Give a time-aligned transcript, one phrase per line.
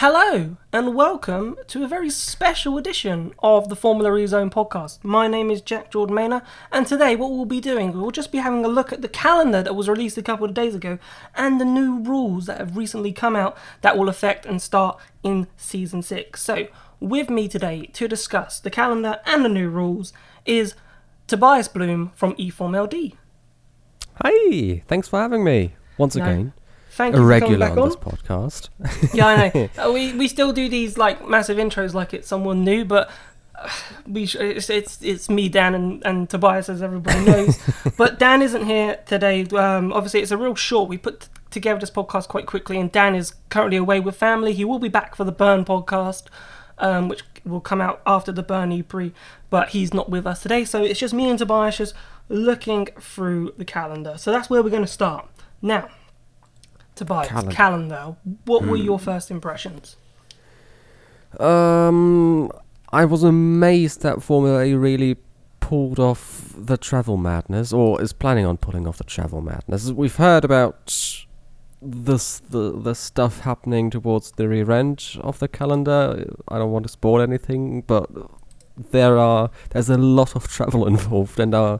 [0.00, 5.02] Hello and welcome to a very special edition of the Formula E Zone podcast.
[5.02, 8.38] My name is Jack Jordan Maynor, and today what we'll be doing, we'll just be
[8.38, 11.00] having a look at the calendar that was released a couple of days ago
[11.34, 15.48] and the new rules that have recently come out that will affect and start in
[15.56, 16.40] season 6.
[16.40, 16.68] So,
[17.00, 20.12] with me today to discuss the calendar and the new rules
[20.46, 20.76] is
[21.26, 23.18] Tobias Bloom from eForm LD.
[24.22, 26.52] Hi, thanks for having me once No, again.
[26.98, 28.70] Thank A you for coming regular back on this podcast.
[29.14, 29.68] yeah, I know.
[29.78, 33.08] Uh, we we still do these like massive intros like it's someone new, but
[33.54, 33.68] uh,
[34.04, 37.56] we sh- it's, it's it's me, Dan, and, and Tobias, as everybody knows.
[37.96, 39.44] but Dan isn't here today.
[39.44, 40.88] Um, obviously, it's a real short.
[40.88, 44.52] We put t- together this podcast quite quickly, and Dan is currently away with family.
[44.52, 46.24] He will be back for the Bern podcast,
[46.78, 49.12] um, which will come out after the Bern E-Prix,
[49.50, 50.64] but he's not with us today.
[50.64, 51.94] So it's just me and Tobias just
[52.28, 54.14] looking through the calendar.
[54.18, 55.28] So that's where we're going to start
[55.62, 55.88] now.
[56.98, 57.54] Tobias, Calendar.
[57.54, 58.16] calendar.
[58.44, 59.96] What were your first impressions?
[61.40, 62.50] um,
[62.90, 65.16] I was amazed that Formula E really
[65.60, 69.90] pulled off the travel madness, or is planning on pulling off the travel madness.
[69.90, 70.94] We've heard about
[71.80, 76.24] this the the stuff happening towards the rear end of the calendar.
[76.48, 78.08] I don't want to spoil anything, but
[78.90, 81.78] there are there's a lot of travel involved, and uh,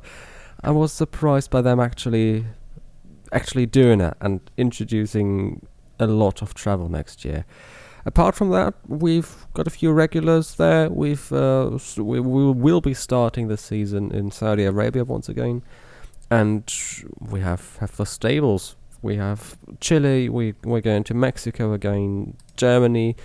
[0.63, 2.45] I was surprised by them actually
[3.33, 5.67] actually doing it and introducing
[5.99, 7.45] a lot of travel next year.
[8.07, 10.89] Apart from that, we've got a few regulars there.
[10.89, 15.63] We've uh, s- we, we will be starting the season in Saudi Arabia once again,
[16.31, 16.73] and
[17.21, 18.77] we have have the stables.
[19.03, 20.29] We have Chile.
[20.29, 23.17] We we're going to Mexico again, Germany,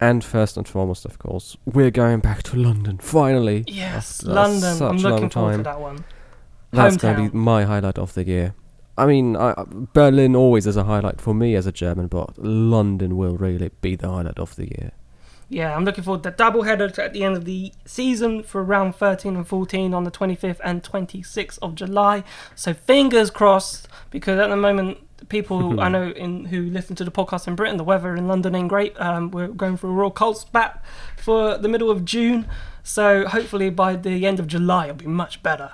[0.00, 3.64] and first and foremost, of course, we're going back to London finally.
[3.66, 4.74] Yes, London.
[4.76, 5.62] such I'm a looking long forward to time.
[5.64, 6.04] that one.
[6.70, 8.54] That's going to be my highlight of the year.
[8.96, 13.16] I mean, I, Berlin always is a highlight for me as a German, but London
[13.16, 14.92] will really be the highlight of the year.
[15.48, 18.62] Yeah, I'm looking forward to that double header at the end of the season for
[18.62, 22.24] round 13 and 14 on the 25th and 26th of July.
[22.54, 24.98] So fingers crossed, because at the moment,
[25.28, 28.26] people who I know in who listen to the podcast in Britain, the weather in
[28.26, 28.98] London ain't great.
[29.00, 30.82] Um, we're going through a real cold spat
[31.16, 32.46] for the middle of June.
[32.82, 35.72] So hopefully by the end of July, it'll be much better.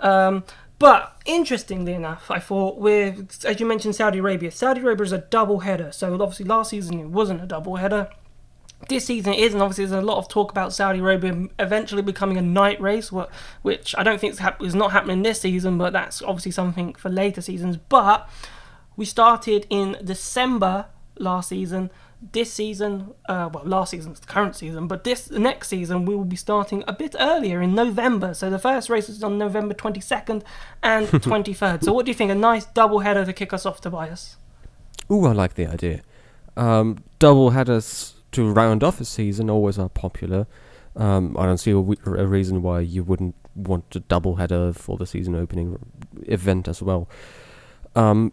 [0.00, 0.44] Um,
[0.78, 5.18] but interestingly enough, I thought with as you mentioned Saudi Arabia, Saudi Arabia is a
[5.18, 5.92] double header.
[5.92, 8.10] So obviously last season it wasn't a double header.
[8.90, 12.02] This season it is, and obviously there's a lot of talk about Saudi Arabia eventually
[12.02, 13.10] becoming a night race,
[13.62, 16.94] which I don't think is, hap- is not happening this season, but that's obviously something
[16.94, 17.78] for later seasons.
[17.78, 18.28] But
[18.96, 20.86] we started in December
[21.18, 21.90] last season.
[22.32, 26.24] This season, uh, well, last season's the current season, but this next season we will
[26.24, 28.34] be starting a bit earlier in November.
[28.34, 30.42] So the first race is on November 22nd
[30.82, 31.84] and 23rd.
[31.84, 32.30] So what do you think?
[32.30, 34.36] A nice double header to kick us off, Tobias?
[35.10, 36.02] Ooh, I like the idea.
[36.56, 40.46] Um, double headers to round off a season always are popular.
[40.96, 44.72] Um, I don't see a, we- a reason why you wouldn't want a double header
[44.72, 45.78] for the season opening
[46.26, 47.08] event as well.
[47.94, 48.32] Um,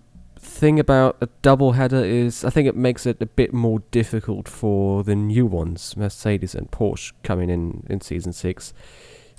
[0.54, 4.48] thing about a double header is I think it makes it a bit more difficult
[4.48, 8.74] for the new ones, Mercedes and Porsche coming in in season six.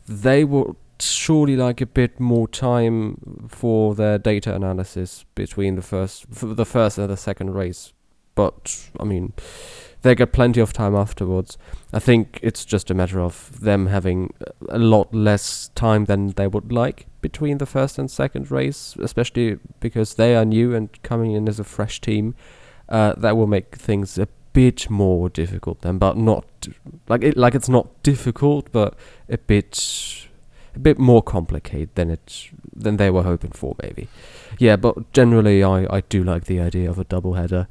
[0.07, 6.27] They would surely like a bit more time for their data analysis between the first
[6.31, 7.93] the first and the second race.
[8.35, 9.33] But I mean,
[10.03, 11.57] they get plenty of time afterwards.
[11.93, 14.35] I think it's just a matter of them having
[14.69, 19.59] a lot less time than they would like between the first and second race, especially
[19.81, 22.35] because they are new and coming in as a fresh team.
[22.89, 26.45] Uh, that will make things a bit more difficult then, but not
[27.09, 28.95] like it like it's not difficult, but
[29.29, 30.27] a bit
[30.77, 32.51] a bit more complicated than it
[32.85, 34.07] than they were hoping for, maybe.
[34.59, 37.67] Yeah, but generally, I I do like the idea of a double header.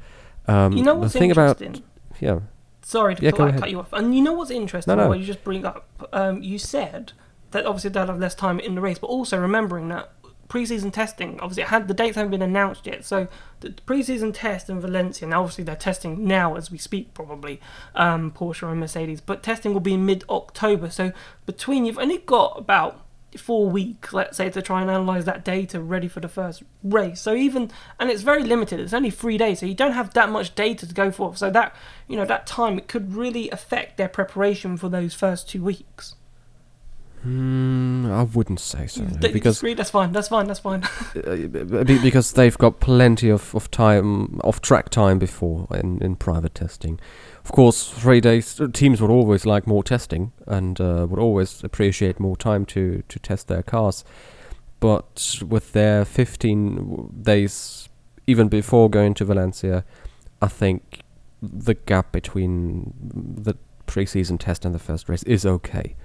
[0.48, 1.84] Um, you know the what's thing about interesting?
[2.20, 2.40] yeah.
[2.82, 3.60] Sorry to Yeah, cut, go I ahead.
[3.60, 3.92] cut you off.
[3.92, 4.96] And you know what's interesting?
[4.96, 5.08] No, no.
[5.08, 5.84] What you just bring up.
[6.12, 7.12] Um, you said
[7.54, 10.12] that obviously they'll have less time in the race, but also remembering that
[10.48, 11.40] preseason testing.
[11.40, 13.04] Obviously, had the dates haven't been announced yet.
[13.04, 13.28] So
[13.60, 15.26] the preseason test in Valencia.
[15.26, 17.60] Now, obviously, they're testing now as we speak, probably
[17.94, 19.20] um, Porsche and Mercedes.
[19.20, 20.90] But testing will be mid October.
[20.90, 21.12] So
[21.46, 23.00] between you've only got about
[23.36, 27.20] four weeks, let's say, to try and analyze that data ready for the first race.
[27.20, 28.80] So even and it's very limited.
[28.80, 31.36] It's only three days, so you don't have that much data to go for.
[31.36, 31.74] So that
[32.06, 36.14] you know that time it could really affect their preparation for those first two weeks.
[37.24, 39.72] Hmm, I wouldn't say so because disagree?
[39.72, 40.12] That's fine.
[40.12, 40.46] That's fine.
[40.46, 40.84] That's fine.
[41.26, 46.54] uh, because they've got plenty of, of time of track time before in, in private
[46.54, 47.00] testing.
[47.42, 52.20] Of course, three days teams would always like more testing and uh, would always appreciate
[52.20, 54.04] more time to, to test their cars.
[54.78, 57.88] But with their 15 days,
[58.26, 59.86] even before going to Valencia,
[60.42, 61.00] I think
[61.40, 63.54] the gap between the
[63.86, 65.96] preseason test and the first race is okay.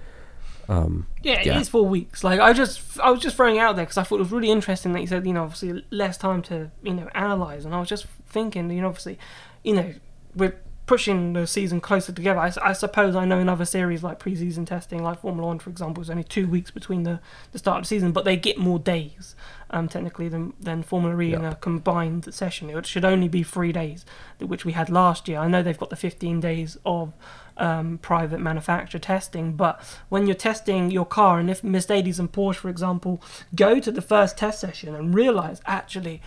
[0.70, 1.56] Um, Yeah, Yeah.
[1.56, 2.22] it is four weeks.
[2.24, 4.32] Like I just, I was just throwing it out there because I thought it was
[4.32, 7.74] really interesting that you said, you know, obviously less time to, you know, analyze, and
[7.74, 9.18] I was just thinking, you know, obviously,
[9.64, 9.92] you know,
[10.34, 10.54] we're
[10.86, 12.40] pushing the season closer together.
[12.40, 16.02] I suppose I know in other series like preseason testing, like Formula One, for example,
[16.02, 17.20] is only two weeks between the,
[17.52, 19.36] the start of the season, but they get more days,
[19.70, 22.70] um, technically than than Formula E in a combined session.
[22.70, 24.04] It should only be three days,
[24.40, 25.38] which we had last year.
[25.38, 27.12] I know they've got the 15 days of
[27.60, 32.56] um, private manufacturer testing, but when you're testing your car, and if Mercedes and Porsche,
[32.56, 33.22] for example,
[33.54, 36.20] go to the first test session and realize actually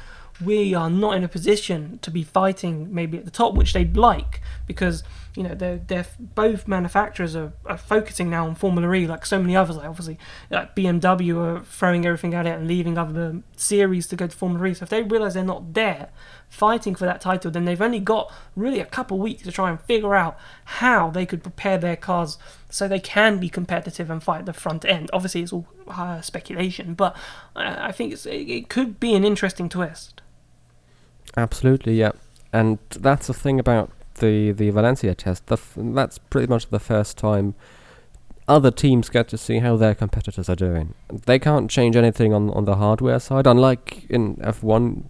[0.44, 3.98] we are not in a position to be fighting maybe at the top, which they'd
[3.98, 5.04] like, because
[5.36, 9.40] you know they're, they're both manufacturers are, are focusing now on Formula E, like so
[9.40, 9.78] many others.
[9.78, 10.20] Like obviously,
[10.52, 14.68] like BMW are throwing everything at it and leaving other series to go to Formula
[14.68, 14.74] E.
[14.76, 16.10] So if they realize they're not there
[16.50, 19.82] fighting for that title, then they've only got really a couple weeks to try and
[19.82, 22.38] figure out how they could prepare their cars
[22.70, 25.10] so they can be competitive and fight the front end.
[25.14, 27.16] Obviously, it's all uh, speculation, but
[27.56, 30.22] uh, I think it, it could be an interesting twist.
[31.36, 32.12] Absolutely, yeah.
[32.52, 33.90] And that's the thing about
[34.24, 35.48] the the Valencia test.
[35.48, 37.56] The f- that's pretty much the first time
[38.48, 40.94] other teams get to see how their competitors are doing.
[41.26, 45.04] They can't change anything on on the hardware side, unlike in F1.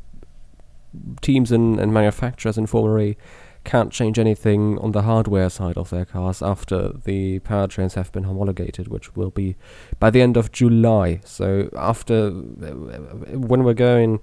[1.21, 3.17] Teams and, and manufacturers in Formula E
[3.63, 8.25] can't change anything on the hardware side of their cars after the powertrains have been
[8.25, 9.55] homologated, which will be
[9.99, 11.19] by the end of July.
[11.25, 14.19] So after when we're going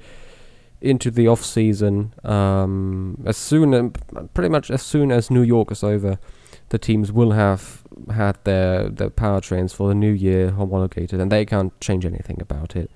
[0.80, 5.70] into the off season, um, as soon as pretty much as soon as New York
[5.70, 6.18] is over,
[6.70, 7.82] the teams will have
[8.14, 12.76] had their their powertrains for the new year homologated, and they can't change anything about
[12.76, 12.90] it.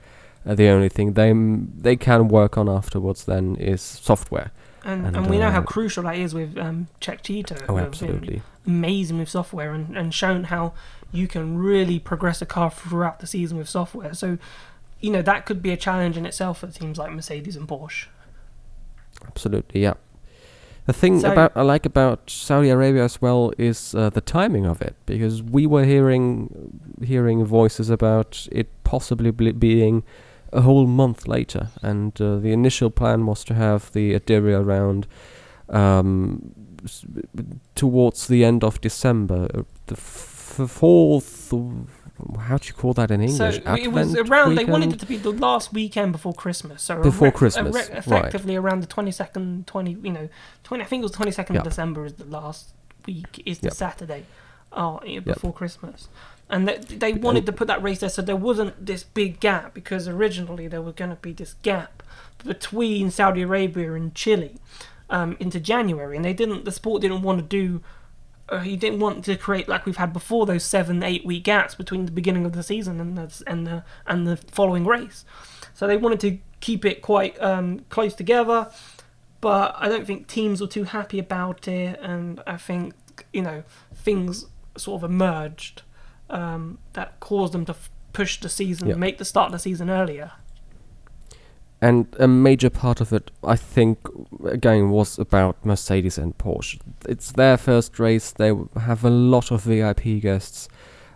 [0.46, 4.50] Uh, the only thing they m- they can work on afterwards then is software.
[4.84, 7.62] And, And, and, we know how uh, crucial that is with um, Techeetah.
[7.69, 8.42] Oh, who have been absolutely.
[8.66, 10.75] amazing with software and, and shown how
[11.10, 14.12] you can really progress a car throughout the season with software.
[14.12, 14.36] So,
[15.04, 18.06] you know, that could be a challenge in itself for teams like Mercedes and Porsche.
[19.26, 19.94] Absolutely, yeah.
[20.86, 24.66] The thing So- about I like about Saudi Arabia as well is uh, the timing
[24.66, 26.26] of it, because we were hearing
[27.02, 30.02] hearing voices about it possibly being
[30.52, 34.64] a whole month later, and uh, the initial plan was to have the Ad Diriyah
[34.64, 35.06] round
[35.70, 36.52] um,
[36.84, 37.06] s-
[37.74, 41.52] towards the end of December, uh, the f- fourth.
[42.38, 43.37] How do you call that in English?
[43.38, 44.55] so it was Advent around.
[44.55, 46.82] They wanted it to be the last weekend before Christmas.
[46.82, 47.90] So Before erect- Christmas, right.
[47.96, 49.93] effectively around the twenty second, twenty.
[50.02, 50.28] You know,
[50.62, 50.84] twenty.
[50.84, 51.64] I think it was twenty second Yep.
[51.66, 52.72] of December is the last
[53.06, 53.43] week.
[53.44, 53.75] Is the Yep.
[53.75, 54.26] Saturday,
[54.72, 56.08] oh, before Christmas.
[56.50, 59.72] And they, they wanted to put that race there so there wasn't this big gap
[59.72, 62.02] because originally there was going to be this gap
[62.44, 64.56] between Saudi Arabia and Chile
[65.10, 66.64] um, into January, and they didn't.
[66.64, 67.82] The sport didn't want to do.
[68.49, 71.75] Uh, he didn't want to create like we've had before those seven, eight week gaps
[71.75, 75.25] between the beginning of the season and the and the and the following race.
[75.73, 78.70] So they wanted to keep it quite um, close together,
[79.41, 82.94] but I don't think teams were too happy about it, and I think
[83.32, 83.62] you know
[83.94, 84.46] things
[84.76, 85.82] sort of emerged
[86.31, 88.94] um, that caused them to f- push the season, Yeah.
[88.96, 90.32] make the start of the season earlier.
[91.84, 93.98] And a major part of it, I think,
[94.46, 96.81] again, was about Mercedes and Porsche.
[97.06, 98.32] It's their first race.
[98.32, 100.67] They have a lot of VIP guests,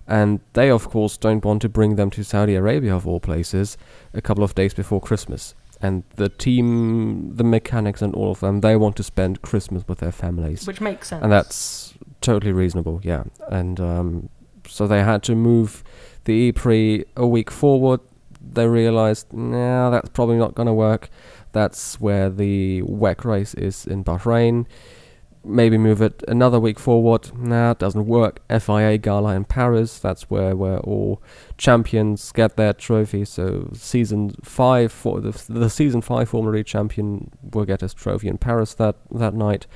[0.06, 3.78] and they, of course, don't want to bring them to Saudi Arabia, of all places,
[4.12, 5.54] a couple of days before Christmas.
[5.80, 10.00] And the team, the mechanics, and all of them, they want to spend Christmas with
[10.00, 11.22] their families which makes sense.
[11.22, 13.00] and that's totally reasonable.
[13.02, 14.28] Yeah, and um,
[14.66, 15.82] so they had to move
[16.25, 18.00] the E-Prix a week forward.
[18.40, 21.11] They realized, nah, that's probably not going to work.
[21.52, 24.66] That's where the WEC race is in Bahrain.
[25.45, 27.30] Maybe move it another week forward.
[27.37, 28.40] Nah, it doesn't work.
[28.49, 29.99] FIA Gala in Paris.
[29.99, 31.23] That's where where all
[31.57, 33.25] champions get their trophy.
[33.25, 38.28] So season five for the, the season five Formula E champion will get his trophy
[38.28, 39.66] in Paris that that night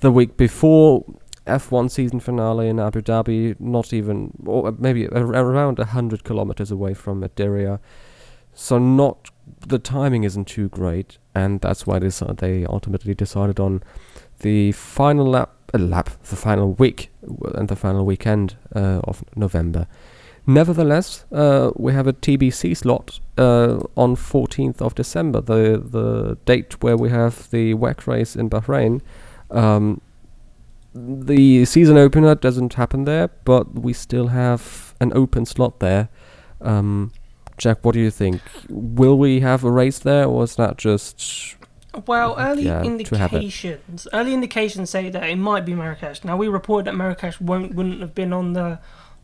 [0.00, 1.04] the week before
[1.46, 6.94] F1 season finale in Abu Dhabi, not even, or maybe ar- around 100 kilometers away
[6.94, 7.78] from Ad Diriyah.
[8.52, 9.30] So not,
[9.66, 13.82] the timing isn't too great, and that's why they, they ultimately decided on
[14.40, 17.10] the final lap, uh, lap, the final week,
[17.54, 19.86] and the final weekend uh, of November.
[20.46, 26.80] Nevertheless, uh, we have a TBC slot uh, on 14th of December, the the date
[26.82, 29.00] where we have the WEC race in Bahrain.
[29.50, 30.00] Um,
[30.96, 36.08] the season opener doesn't happen there, but we still have an open slot there.
[36.60, 37.12] Um,
[37.58, 38.40] Jack, what do you think?
[38.68, 41.56] Will we have a race there, or is that just
[42.06, 43.36] Well, early yeah, to have it.
[43.36, 46.24] indications, early indications say that it might be Marrakesh.
[46.24, 48.78] Now we reported that Marrakesh won't wouldn't have been on the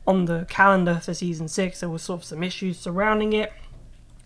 [0.06, 1.80] on the calendar for season six.
[1.80, 3.52] There was sort of some issues surrounding it.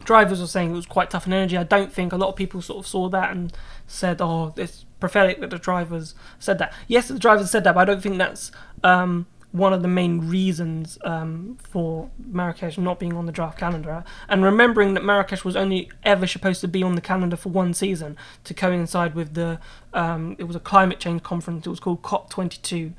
[0.07, 1.59] Drivers were saying it was quite tough on energy.
[1.59, 3.53] I don't think a lot of people sort of saw that and
[3.87, 7.81] said, "Oh, it's prophetic that the drivers said that." Yes, the drivers said that, but
[7.81, 13.15] I don't think that's um, one of the main reasons um, for Marrakesh not being
[13.15, 14.05] on the draft calendar.
[14.29, 17.73] And remembering that Marrakesh was only ever supposed to be on the calendar for one
[17.75, 19.59] season to coincide with the
[19.93, 21.67] um, it was a climate change conference.
[21.67, 22.93] It was called COP 22.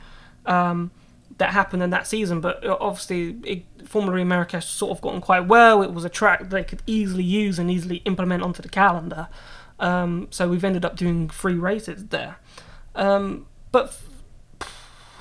[0.46, 0.92] Um,
[1.38, 5.22] that happened in that season, but uh, obviously, it, Formula E Marrakesh sort of gotten
[5.22, 5.82] quite well.
[5.82, 9.28] It was a track they could easily use and easily implement onto the calendar.
[9.80, 12.38] Um, so we've ended up doing three races there.
[12.96, 14.70] Um, but f-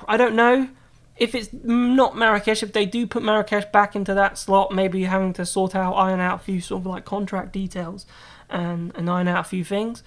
[0.08, 0.70] I don't know
[1.16, 2.62] if it's not Marrakesh.
[2.62, 6.20] If they do put Marrakesh back into that slot, maybe having to sort out, iron
[6.20, 8.06] out a few sort of like contract details
[8.48, 10.02] and, and iron out a few things,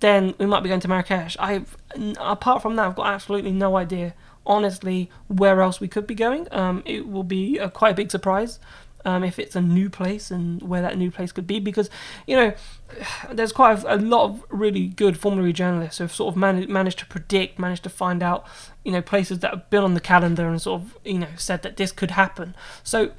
[0.00, 1.36] then we might be going to Marrakesh.
[1.38, 1.76] I've
[2.18, 4.14] apart from that, I've got absolutely no idea
[4.46, 6.48] honestly where else we could be going.
[6.52, 8.58] Um, it will be a quite a big surprise
[9.04, 11.90] um, if it's a new place and where that new place could be because
[12.26, 12.54] you know
[13.32, 16.36] there's quite a, a lot of really good Formula E journalists who have sort of
[16.36, 18.46] managed managed to predict, managed to find out
[18.84, 21.62] you know places that have been on the calendar and sort of you know said
[21.62, 22.54] that this could happen.
[22.82, 23.12] So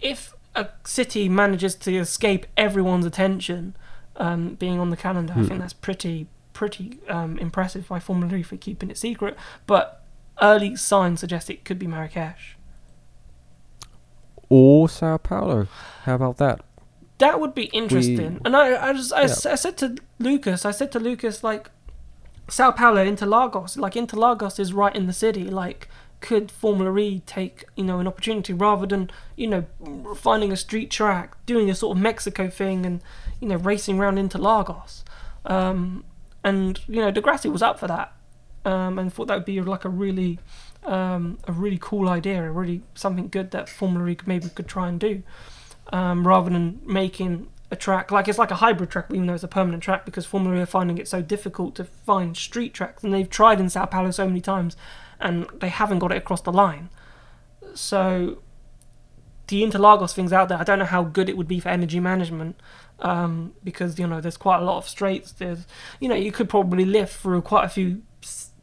[0.00, 3.76] if a city manages to escape everyone's attention
[4.16, 5.40] um, being on the calendar, hmm.
[5.40, 9.36] I think that's pretty pretty um, impressive by Formula E for keeping it secret.
[9.66, 9.99] But
[10.40, 12.56] early signs suggest it could be Marrakesh.
[14.48, 15.68] Or Sao Paulo.
[16.04, 16.60] How about that?
[17.18, 18.34] That would be interesting.
[18.34, 19.52] We, and I, I just, I, yeah.
[19.52, 21.70] I said to Lucas, I said to Lucas, like,
[22.48, 25.44] Sao Paulo Interlagos, like Interlagos is right in the city.
[25.44, 25.88] Like,
[26.20, 29.66] could Formula E take, you know, an opportunity rather than, you know,
[30.16, 33.02] finding a street track, doing a sort of Mexico thing, and
[33.40, 35.04] you know, racing around Interlagos.
[35.44, 36.04] Um,
[36.42, 38.12] and you know, di Grassi was up for that
[38.64, 40.38] um, and thought that would be like a really
[40.84, 44.88] um, a really cool idea, a really something good that Formula E maybe could try
[44.88, 45.22] and do,
[45.92, 49.44] um, rather than making a track like it's like a hybrid track, even though it's
[49.44, 53.02] a permanent track, because Formula E are finding it so difficult to find street tracks,
[53.02, 54.76] and they've tried in Sao Paulo so many times,
[55.20, 56.88] and they haven't got it across the line.
[57.74, 58.42] So
[59.48, 60.58] the Interlagos thing's out there.
[60.58, 62.60] I don't know how good it would be for energy management.
[63.02, 65.32] Um, because you know there's quite a lot of straights.
[65.32, 65.66] There's
[66.00, 68.02] you know you could probably lift through quite a few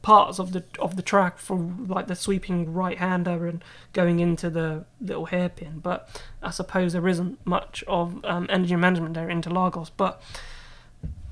[0.08, 3.62] parts of the of the track for like the sweeping right hander and
[3.92, 5.80] going into the little hairpin.
[5.80, 5.98] But
[6.42, 9.90] I suppose there isn't much of um, energy management there in Lagos.
[9.90, 10.22] But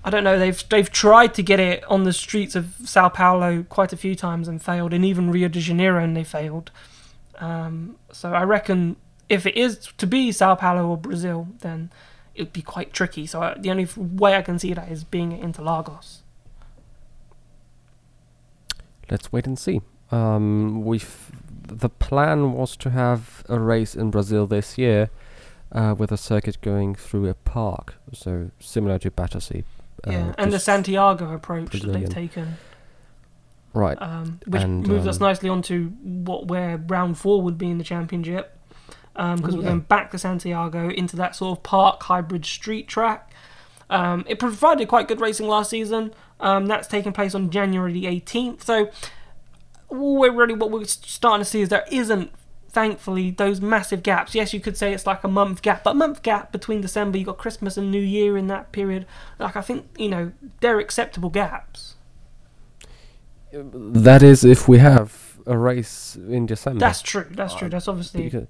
[0.03, 0.37] I don't know.
[0.37, 4.13] They've they've tried to get it on the streets of Sao Paulo quite a few
[4.13, 6.69] times and failed, and even Rio de Janeiro and they failed.
[7.39, 8.97] Um, so I reckon
[9.29, 11.93] if it is to be Sao Paulo or Brazil, then
[12.35, 13.25] it would be quite tricky.
[13.25, 16.23] So I, the only way I can see that is being at Interlagos
[19.09, 19.81] let's wait and see.
[20.11, 21.01] Um, we
[21.67, 25.09] the plan was to have a race in Brazil this year,
[25.71, 29.63] uh, with a circuit going through a park, so similar to Battersea.
[30.07, 32.01] Uh, yeah, and the Santiago approach Brazilian.
[32.01, 32.57] that they've taken.
[33.73, 34.01] Right.
[34.01, 37.77] Um, which and, moves um, us nicely onto what where round four would be in
[37.77, 38.57] the championship,
[39.13, 43.33] because um, we're going back to Santiago into that sort of park hybrid street track.
[43.89, 46.13] Um, it provided quite good racing last season.
[46.39, 48.63] Um, that's taking place on January the 18th.
[48.63, 48.89] So,
[49.89, 52.31] we're really what we're starting to see is there isn't,
[52.69, 54.35] thankfully, those massive gaps.
[54.35, 57.17] Yes, you could say it's like a month gap, but a month gap between December,
[57.17, 59.05] you got Christmas and New Year in that period.
[59.39, 61.95] Like I think you know they're acceptable gaps.
[63.53, 66.79] That is, if we have a race in December.
[66.79, 67.27] That's true.
[67.31, 67.69] That's true.
[67.69, 68.23] That's obviously.
[68.23, 68.47] Because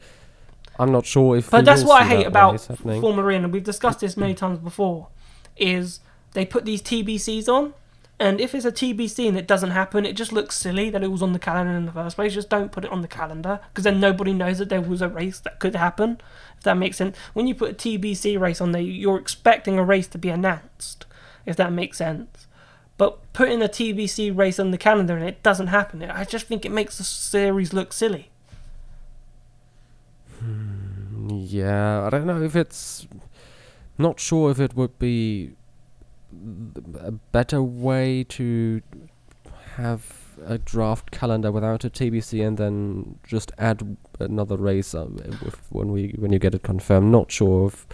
[0.79, 1.51] I'm not sure if.
[1.51, 5.09] But that's what I hate about Formula E, and we've discussed this many times before.
[5.57, 5.99] Is
[6.33, 7.73] they put these TBCs on,
[8.19, 11.11] and if it's a TBC and it doesn't happen, it just looks silly that it
[11.11, 12.33] was on the calendar in the first place.
[12.33, 15.09] Just don't put it on the calendar because then nobody knows that there was a
[15.09, 16.21] race that could happen.
[16.57, 17.17] If that makes sense.
[17.33, 21.05] When you put a TBC race on there, you're expecting a race to be announced.
[21.45, 22.47] If that makes sense.
[22.97, 26.65] But putting a TBC race on the calendar and it doesn't happen, I just think
[26.65, 28.29] it makes the series look silly.
[30.39, 33.05] Hmm, yeah, I don't know if it's.
[33.97, 35.55] Not sure if it would be
[36.99, 38.81] a better way to
[39.75, 44.93] have a draft calendar without a TBC and then just add another race
[45.69, 47.11] when we when you get it confirmed.
[47.11, 47.87] Not sure if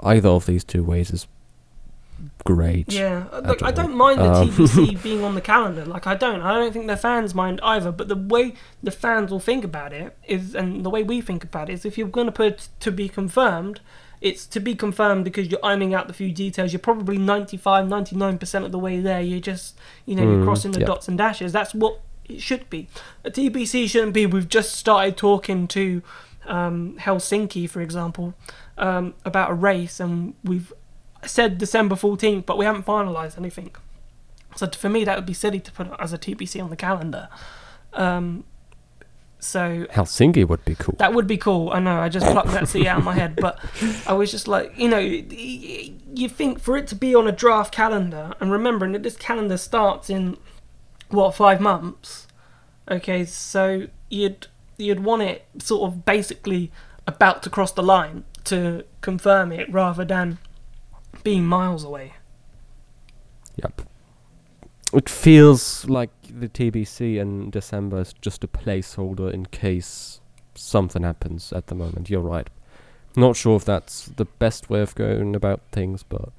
[0.00, 1.26] either of these two ways is
[2.44, 2.92] great.
[2.92, 5.84] Yeah, look, I don't mind the um, TBC being on the calendar.
[5.84, 7.92] Like I don't, I don't think the fans mind either.
[7.92, 11.44] But the way the fans will think about it is, and the way we think
[11.44, 13.80] about it is, if you're going to put to be confirmed,
[14.24, 16.72] it's to be confirmed because you're ironing out the few details.
[16.72, 19.20] You're probably 95, 99% of the way there.
[19.20, 20.86] You're just, you know, you're Mm, crossing the yeah.
[20.86, 21.52] dots and dashes.
[21.52, 22.88] That's what it should be.
[23.22, 26.02] A TBC shouldn't be, we've just started talking to
[26.46, 28.32] um, Helsinki, for example,
[28.78, 30.72] um, about a race and we've
[31.26, 33.72] said December 14th, but we haven't finalised anything.
[34.56, 37.28] So for me, that would be silly to put as a TBC on the calendar.
[37.92, 38.44] Um,
[39.44, 40.96] so Helsinki would be cool.
[40.98, 41.70] that would be cool.
[41.70, 42.00] I know.
[42.00, 43.58] I just plucked that city out of my head, but
[44.06, 47.72] I was just like, you know, you think for it to be on a draft
[47.74, 50.36] calendar, and remembering that this calendar starts in
[51.10, 52.26] what five months.
[52.90, 54.46] Okay, so you'd
[54.76, 56.72] you'd want it sort of basically
[57.06, 60.38] about to cross the line to confirm it, rather than
[61.22, 62.14] being miles away.
[63.56, 63.82] Yep.
[64.94, 70.20] It feels like the TBC in December is just a placeholder in case
[70.54, 72.08] something happens at the moment.
[72.08, 72.48] You're right.
[73.16, 76.30] Not sure if that's the best way of going about things, but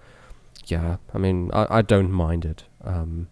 [0.68, 2.64] yeah, I mean, I, I don't mind it.
[2.84, 3.28] Um,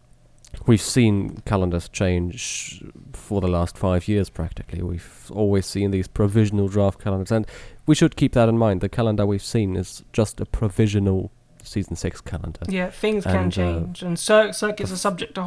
[0.65, 4.81] we've seen calendars change for the last five years practically.
[4.81, 7.47] We've always seen these provisional draft calendars, and
[7.85, 8.81] we should keep that in mind.
[8.81, 11.31] The calendar we've seen is just a provisional
[11.63, 12.59] season six calendar.
[12.67, 15.41] Yeah, things can And, uh, change, and cir- circuits are subject to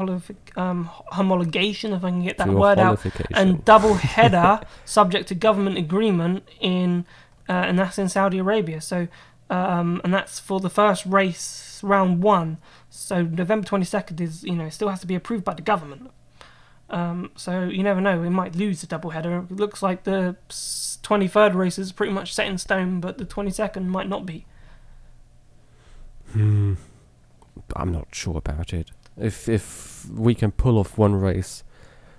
[0.57, 5.79] um, homologation, if I can get that word out, and double header subject to government
[5.79, 7.05] agreement in,
[7.49, 8.81] uh, and that's in Saudi Arabia.
[8.81, 9.09] So,
[9.51, 12.59] um, and that's for the first race round one.
[12.91, 16.11] So November twenty second is you know still has to be approved by the government.
[16.89, 19.39] Um, so you never know, we might lose the double header.
[19.39, 20.37] It looks like the
[21.03, 24.25] twenty third race is pretty much set in stone, but the twenty second might not
[24.25, 24.47] be.
[26.33, 26.75] Hmm.
[27.75, 28.91] I'm not sure about it.
[29.17, 31.65] If if we can pull off one race,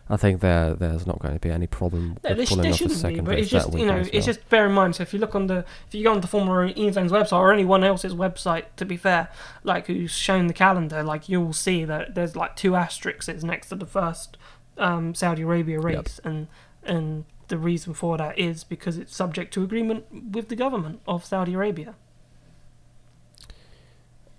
[0.10, 2.62] I think there there's not going to be any problem No, with there, sh- pulling
[2.64, 4.26] there off a shouldn't be, but race it's just that you know, weekend as it's
[4.26, 4.96] just bear in mind.
[4.96, 7.54] So if you look on the, if you go on the Formula England's website or
[7.54, 9.30] anyone else's website, to be fair,
[9.64, 13.70] like who's shown the calendar, like you will see that there's like two asterisks next
[13.70, 14.38] to the first
[14.80, 15.84] um, Saudi Arabia Yep.
[15.84, 16.48] race, and
[16.84, 21.24] and the reason for that is because it's subject to agreement with the government of
[21.24, 21.94] Saudi Arabia.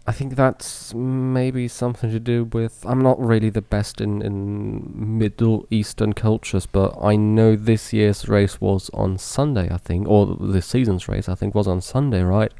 [0.08, 2.82] I think that's maybe something to do with.
[2.86, 8.26] I'm not really the best in, in Middle Eastern cultures, but I know this year's
[8.26, 12.22] race was on Sunday, I think, or the season's race, I think, was on Sunday,
[12.22, 12.50] right?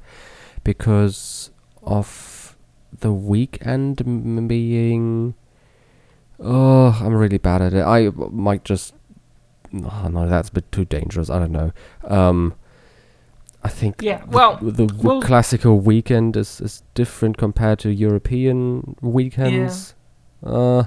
[0.62, 1.50] Because
[1.82, 2.54] of
[2.92, 5.32] the weekend m- being.
[6.38, 7.82] Oh, I'm really bad at it.
[7.82, 8.92] I might just.
[9.72, 11.30] Oh, no, that's a bit too dangerous.
[11.30, 11.72] I don't know.
[12.04, 12.56] Um,
[13.62, 17.90] I think Yeah, the- well, the, w well- classical weekend is, is different compared to
[17.92, 19.94] European weekends.
[20.44, 20.84] Uh,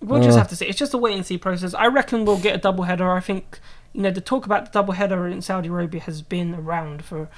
[0.00, 0.40] We'll just Uh.
[0.40, 0.66] have to see.
[0.66, 1.74] It's just a wait and see process.
[1.74, 3.08] I reckon we'll get a double header.
[3.12, 3.60] I think
[3.92, 7.28] you know the talk about the double header in Saudi Arabia has been around for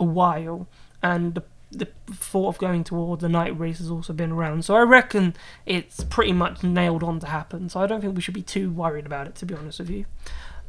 [0.00, 0.66] a while,
[1.00, 4.64] and the the thought of going towards the night race has also been around.
[4.64, 7.68] So I reckon it's pretty much nailed on to happen.
[7.68, 9.90] So I don't think we should be too worried about it, to be honest with
[9.90, 10.06] you.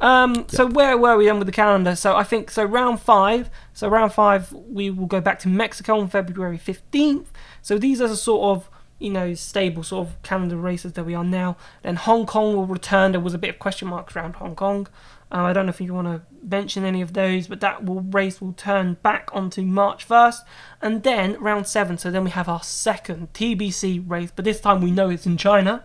[0.01, 1.95] Um, So where were we then with the calendar?
[1.95, 3.49] So I think so round five.
[3.73, 7.31] So round five we will go back to Mexico on February fifteenth.
[7.61, 11.15] So these are the sort of you know stable sort of calendar races that we
[11.15, 11.57] are now.
[11.83, 13.11] Then Hong Kong will return.
[13.11, 14.87] There was a bit of question marks around Hong Kong.
[15.31, 18.01] Uh, I don't know if you want to mention any of those, but that will
[18.01, 20.43] race will turn back onto March first,
[20.81, 21.97] and then round seven.
[21.97, 25.37] So then we have our second TBC race, but this time we know it's in
[25.37, 25.83] China.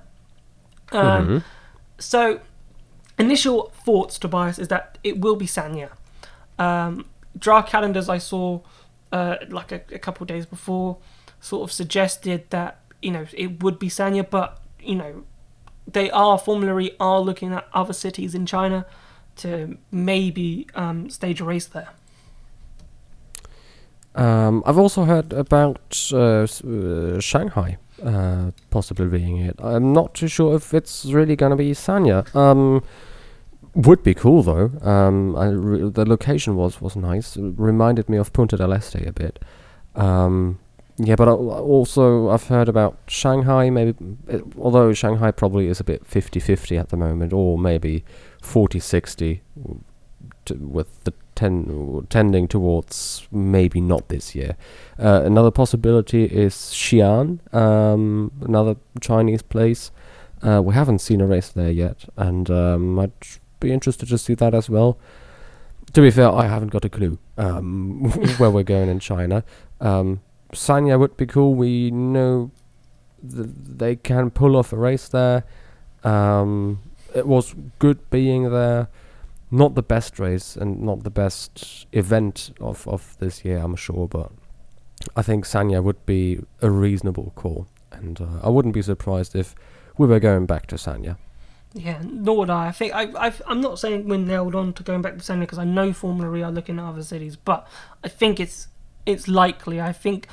[0.92, 1.44] Um, mhm.
[1.98, 2.40] so,
[3.18, 5.90] initial thoughts, Tobias, is that it will be Sanya.
[6.58, 7.06] Um,
[7.38, 8.60] draft calendars I saw
[9.12, 10.98] uh, like a, a couple days before
[11.40, 15.24] sort of suggested that you know it would be Sanya, but you know
[15.86, 18.86] they are Formula E are looking at other cities in China
[19.36, 21.90] to maybe um, stage a race there.
[24.14, 29.56] Um, I've also heard about uh, uh, Shanghai uh, possibly being it.
[29.62, 32.34] I'm not too sure if it's really going to be Sanya.
[32.34, 32.82] Um,
[33.74, 34.70] would be cool though.
[34.82, 37.36] Um, re- the location was was nice.
[37.36, 39.38] It reminded me of Punta del Este a bit.
[39.96, 40.58] Um,
[40.96, 43.70] yeah, but al- also I've heard about Shanghai.
[43.70, 43.94] Maybe,
[44.28, 48.04] it, although Shanghai probably is a bit 50-50 at the moment, or maybe
[48.42, 49.40] 40-60
[50.60, 54.56] with the ten, tending towards maybe not this year.
[54.98, 59.90] Uh, another possibility is Xi'an, um, another Chinese place.
[60.42, 63.12] Uh, we haven't seen a race there yet, and um, I'd
[63.60, 64.98] be interested to see that as well.
[65.92, 69.44] To be fair, I haven't got a clue um, where we're going in China.
[69.80, 70.20] Um,
[70.52, 71.54] Sanya would be cool.
[71.54, 72.50] We know
[73.22, 75.44] th- they can pull off a race there.
[76.02, 76.80] Um,
[77.14, 78.88] it was good being there.
[79.54, 84.08] Not the best race and not the best event of, of this year, I'm sure,
[84.08, 84.30] but
[85.16, 87.68] I think Sanya would be a reasonable call.
[87.92, 89.54] And uh, I wouldn't be surprised if
[89.96, 91.16] we were going back to Sanya.
[91.72, 92.68] Yeah, nor would I.
[92.68, 95.40] I think I, i am not saying we're nailed on to going back to Sanya
[95.40, 97.66] because I know Formula E are looking at other cities, but
[98.02, 98.68] I think it's
[99.06, 99.80] it's likely.
[99.80, 100.28] I think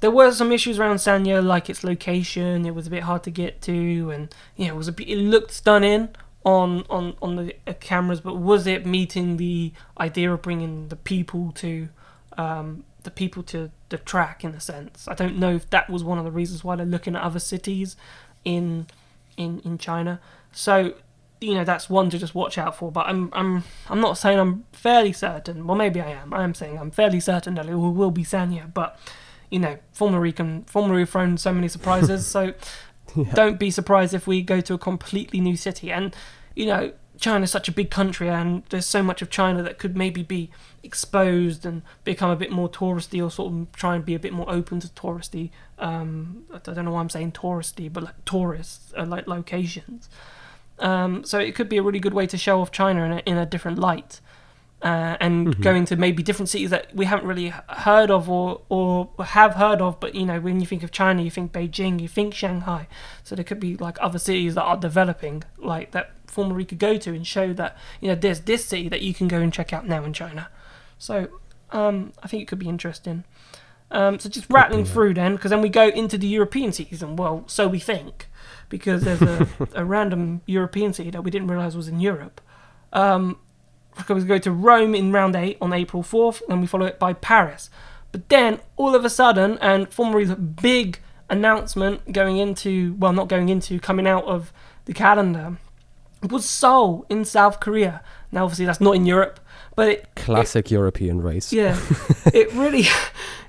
[0.00, 2.64] there were some issues around Sanya, like its location.
[2.64, 5.16] It was a bit hard to get to, and you know, it was a it
[5.16, 6.08] looked stunning
[6.44, 10.96] on on on the uh, cameras, but was it meeting the idea of bringing the
[10.96, 11.88] people to
[12.36, 15.08] um, the people to the track in a sense?
[15.08, 17.38] I don't know if that was one of the reasons why they're looking at other
[17.38, 17.96] cities
[18.44, 18.86] in
[19.36, 20.20] in in China.
[20.52, 20.94] So
[21.40, 22.92] you know that's one to just watch out for.
[22.92, 25.66] But I'm I'm I'm not saying I'm fairly certain.
[25.66, 26.34] Well, maybe I am.
[26.34, 28.72] I am saying I'm fairly certain that it will, will be Sanya.
[28.72, 28.98] But
[29.50, 32.26] you know, Formula E can Formula E thrown so many surprises.
[32.36, 32.52] so
[33.16, 33.24] yeah.
[33.34, 35.92] don't be surprised if we go to a completely new city.
[35.92, 36.14] And
[36.54, 39.96] you know, China's such a big country, and there's so much of China that could
[39.96, 40.50] maybe be
[40.82, 44.32] exposed and become a bit more touristy, or sort of try and be a bit
[44.32, 45.50] more open to touristy.
[45.78, 50.08] Um, I don't know why I'm saying touristy, but like tourists, uh, like locations.
[50.78, 53.18] Um, so it could be a really good way to show off China in a,
[53.18, 54.20] in a different light.
[54.84, 55.62] Uh, and mm-hmm.
[55.62, 59.80] going to maybe different cities that we haven't really heard of or, or have heard
[59.80, 59.98] of.
[59.98, 62.86] But you know, when you think of China, you think Beijing, you think Shanghai.
[63.22, 66.78] So there could be like other cities that are developing, like that Formula E could
[66.78, 69.54] go to and show that you know there's this city that you can go and
[69.54, 70.50] check out now in China.
[70.98, 71.28] So
[71.70, 73.24] um, I think it could be interesting.
[73.90, 77.16] Um, so just rattling through then, because then we go into the European season.
[77.16, 78.26] Well, so we think,
[78.68, 82.40] because there's a, a random European city that we didn't realise was in Europe.
[82.92, 83.38] Um,
[84.08, 87.12] we go to Rome in round eight on April 4th, and we follow it by
[87.12, 87.70] Paris.
[88.12, 93.48] But then, all of a sudden, and Formula's big announcement going into, well, not going
[93.48, 94.52] into, coming out of
[94.84, 95.56] the calendar,
[96.22, 98.02] was Seoul in South Korea.
[98.30, 99.40] Now, obviously, that's not in Europe,
[99.76, 101.52] but it, classic it, European race.
[101.52, 101.78] Yeah,
[102.32, 102.84] it really,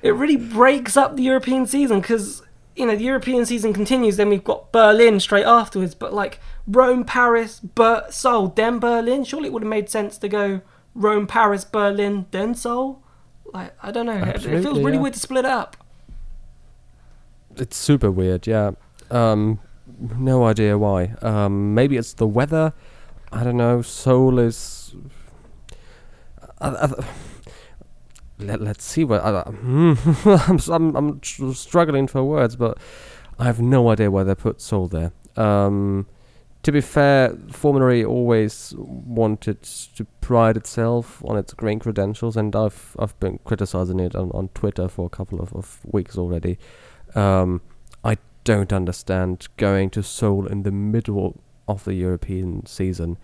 [0.02, 2.42] it really breaks up the European season because
[2.76, 4.18] you know the European season continues.
[4.18, 9.24] Then we've got Berlin straight afterwards, but like Rome, Paris, Ber- Seoul, then Berlin.
[9.24, 10.62] Surely it would have made sense to go
[10.94, 13.04] Rome, Paris, Berlin, then Seoul.
[13.54, 14.14] Like I don't know.
[14.14, 15.02] Absolutely, it feels really yeah.
[15.02, 15.78] weird to split up.
[17.56, 18.48] It's super weird.
[18.48, 18.72] Yeah.
[19.12, 19.60] Um,
[20.18, 21.16] no idea why.
[21.22, 22.74] Um, maybe it's the weather.
[23.32, 23.82] I don't know.
[23.82, 24.96] Seoul is.
[26.60, 27.04] Uh, uh,
[28.40, 29.22] let, us see what.
[29.22, 29.44] Uh,
[30.48, 32.78] I'm, I'm, I'm struggling for words, but
[33.38, 35.12] I have no idea why they put Seoul there.
[35.38, 36.08] Um,
[36.66, 42.56] to be fair, Formula E always wanted to pride itself on its green credentials, and
[42.56, 46.58] I've I've been criticizing it on, on Twitter for a couple of, of weeks already.
[47.14, 47.62] Um,
[48.04, 53.20] I don't understand going to Seoul in the middle of the European season.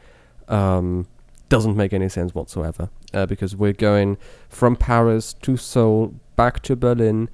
[0.47, 1.07] Um,
[1.49, 4.17] doesn't make any sense whatsoever uh, because we're going
[4.49, 7.27] from Paris to Seoul back to Berlin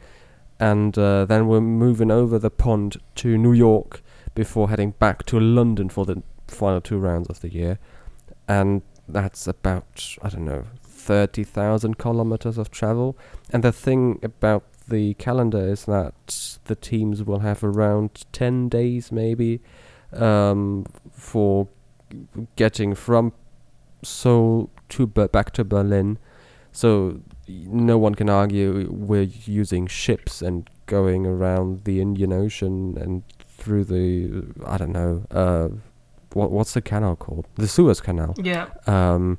[0.57, 4.01] and uh, then we're moving over the pond to New York
[4.37, 7.79] before heading back to London for the final two rounds of the year
[8.47, 13.17] and that's about I don't know 30,000 kilometers of travel
[13.49, 19.11] and the thing about the calendar is that the teams will have around 10 days
[19.11, 19.59] maybe
[20.13, 21.67] um, for
[22.55, 23.33] getting from
[24.03, 26.19] Seoul to back to Berlin.
[26.71, 33.23] So no one can argue we're using ships and going around the Indian Ocean and
[33.67, 35.67] through the I don't know uh,
[36.33, 38.33] what what's the canal called the Suez Canal.
[38.37, 38.67] Yeah.
[38.87, 39.37] Um,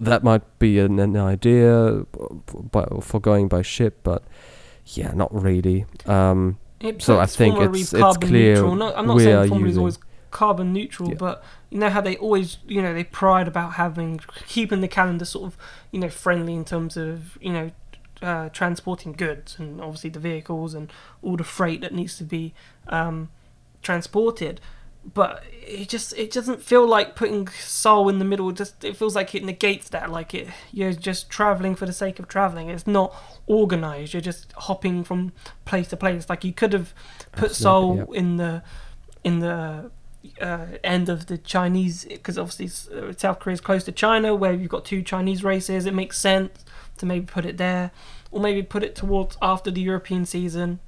[0.00, 2.06] that might be an, an idea,
[2.72, 4.22] but for going by ship, but
[4.86, 5.84] yeah, not really.
[6.06, 6.58] Um,
[6.98, 9.98] so I think it's it's clear no, I'm not we saying Formula is always
[10.30, 11.16] carbon neutral, yeah.
[11.16, 15.24] but you know how they always you know they pride about having keeping the calendar
[15.24, 15.58] sort of
[15.90, 17.70] you know friendly in terms of you know
[18.22, 22.54] uh, transporting goods and obviously the vehicles and all the freight that needs to be
[22.88, 23.28] um,
[23.82, 24.60] transported
[25.14, 28.50] but it just it doesn't feel like putting Seoul in the middle.
[28.52, 30.10] Just it feels like it negates that.
[30.10, 32.68] Like it, you're just traveling for the sake of traveling.
[32.68, 33.14] It's not
[33.46, 34.12] organized.
[34.12, 35.32] You're just hopping from
[35.64, 36.28] place to place.
[36.28, 36.92] Like you could have
[37.32, 38.08] put Seoul yep.
[38.12, 38.62] in the
[39.24, 39.90] in the
[40.40, 44.52] uh, end of the Chinese because obviously uh, South Korea is close to China, where
[44.52, 45.86] you've got two Chinese races.
[45.86, 46.64] It makes sense
[46.98, 47.92] to maybe put it there,
[48.30, 50.80] or maybe put it towards after the European season,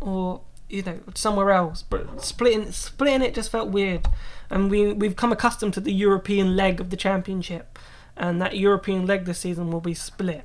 [0.00, 1.82] or you know somewhere else.
[1.82, 4.08] But splitting splitting it just felt weird,
[4.48, 7.78] and we we've come accustomed to the European leg of the championship,
[8.16, 10.44] and that European leg this season will be split,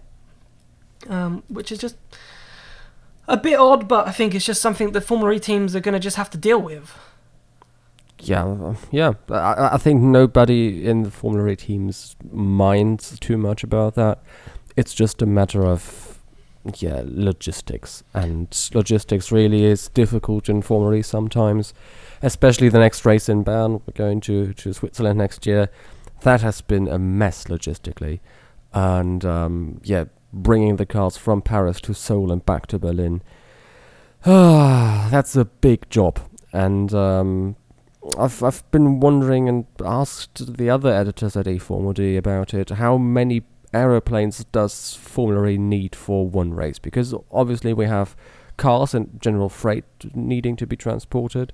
[1.09, 1.97] um, which is just
[3.27, 3.87] a bit odd.
[3.87, 6.29] But I think it's just something the Formula E teams are going to just have
[6.31, 6.93] to deal with.
[8.19, 9.13] yeah, yeah.
[9.29, 14.23] I, I think nobody in the Formula E teams minds too much about that.
[14.75, 16.14] It's just a matter of
[16.77, 21.73] yeah logistics, and logistics really is difficult in Formula sometimes,
[22.21, 23.81] especially the next race in Bern.
[23.85, 25.69] We're going to to Switzerland next year.
[26.21, 28.19] That has been a mess logistically,
[28.73, 33.21] and um, yeah, bringing the cars from Paris to Seoul and back to Berlin.
[34.23, 36.19] That's a big job,
[36.51, 37.55] and um,
[38.17, 42.69] I've I've been wondering and asked the other editors at eFormula about it.
[42.71, 43.43] How many
[43.75, 46.79] aeroplanes does Formula E need for one race?
[46.79, 48.15] Because obviously we have
[48.57, 49.83] cars and general freight
[50.13, 51.51] needing to be transported,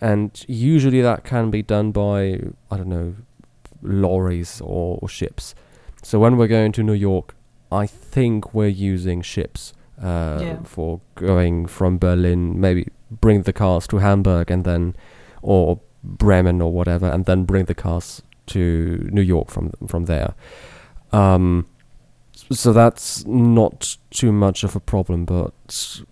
[0.00, 3.14] and usually that can be done by I don't know
[3.82, 5.54] lorries or, or ships.
[6.02, 7.34] So when we're going to New York,
[7.70, 9.72] I think we're using ships
[10.02, 10.62] uh, Yeah.
[10.64, 12.60] for going from Berlin.
[12.60, 14.94] Maybe bring the cars to Hamburg and then,
[15.42, 20.34] or Bremen or whatever, and then bring the cars to New York from from there.
[21.12, 21.66] Um,
[22.50, 26.02] so that's not too much of a problem, but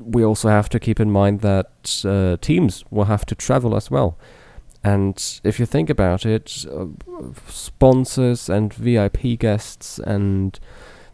[0.00, 3.90] we also have to keep in mind that uh, teams will have to travel as
[3.90, 4.18] well.
[4.84, 6.86] And if you think about it, uh,
[7.46, 10.58] sponsors and VIP guests and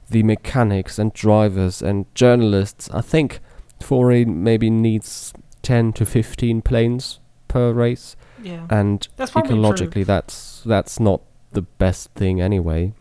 [0.09, 3.41] the mechanics and drivers and journalists, I think
[3.81, 8.17] Foray maybe needs 10 to 15 planes per race.
[8.43, 9.59] Yeah, And that's probably true.
[9.61, 11.21] ecologically, that's that's not
[11.53, 12.93] the best thing anyway.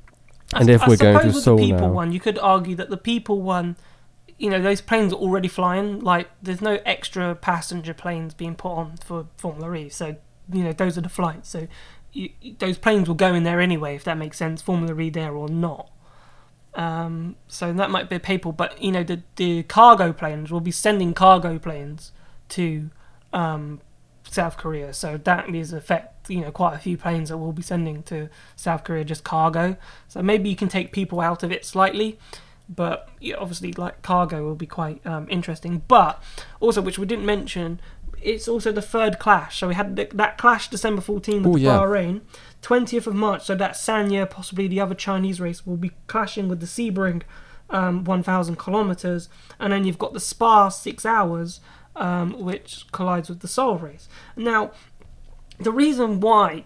[0.54, 2.76] I and if I we're going to Seoul the people now- one, you could argue
[2.76, 3.76] that the people one,
[4.38, 6.00] you know, those planes are already flying.
[6.00, 9.90] Like, there's no extra passenger planes being put on for Formula E.
[9.90, 10.16] So,
[10.52, 11.50] you know, those are the flights.
[11.50, 11.68] So,
[12.14, 12.30] you,
[12.60, 14.62] those planes will go in there anyway, if that makes sense.
[14.62, 15.92] Formula E there or not.
[16.76, 20.62] Um, so that might be a people, but you know, the the cargo planes will
[20.62, 22.12] be sending cargo planes
[22.50, 22.92] to
[23.34, 23.82] um,
[24.30, 24.94] South Korea.
[24.94, 28.30] So that is affect you know quite a few planes that we'll be sending to
[28.56, 29.78] South Korea just cargo.
[30.08, 32.20] So maybe you can take people out of it slightly,
[32.70, 35.84] but yeah, obviously like cargo will be quite um, interesting.
[35.88, 36.22] But
[36.60, 37.80] also, which we didn't mention,
[38.22, 39.60] it's also the third clash.
[39.60, 41.78] So we had the, that clash December 14 with Oh, yeah.
[41.78, 42.22] Bahrain.
[42.62, 46.60] 20th of March, so that Sanya, possibly the other Chinese race, will be clashing with
[46.60, 47.22] the Sebring
[47.70, 51.60] um, 1,000 kilometers, and then you've got the Spa six hours,
[51.98, 54.08] um, which collides with the Seoul race.
[54.36, 54.72] Now,
[55.60, 56.64] the reason why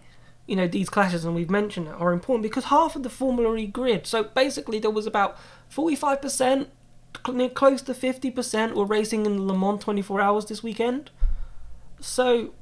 [0.48, 3.56] you know these clashes and we've mentioned it are important because half of the Formula
[3.56, 4.06] E grid.
[4.08, 5.38] So basically, there was about
[5.70, 6.70] 45 percent,
[7.54, 11.12] close to 50 percent, were racing in Le Mans 24 hours this weekend.
[12.00, 12.54] So,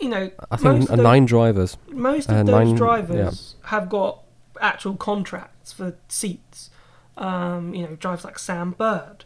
[0.00, 1.76] you know, I think most of those- nine drivers.
[1.90, 4.20] most of Uh, those nine- drivers have got
[4.60, 6.70] actual contracts for seats.
[7.16, 9.24] Um, you know, drives like Sam Bird.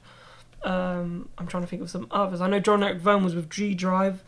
[0.64, 2.40] Um, I'm trying to think of some others.
[2.40, 4.22] I know Jean-Éric Vergne was with G Drive.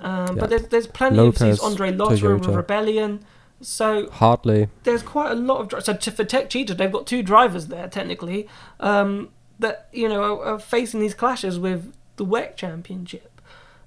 [0.00, 0.40] Um, Yeah.
[0.40, 1.62] But there's, there's plenty of Lopez, seats.
[1.64, 3.24] Andre Lotterer with Rebellion.
[3.60, 4.68] So Hartley.
[4.82, 8.48] there's quite a lot of dri- so for Techeetah they've got two drivers there technically
[8.80, 9.28] um,
[9.60, 13.40] that you know are, are facing these clashes with the WEC Championship.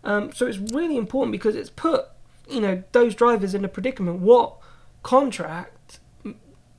[0.06, 2.06] Um, so it's really important because it's put
[2.50, 4.20] you know those drivers in a predicament.
[4.22, 4.56] What
[5.04, 6.00] contract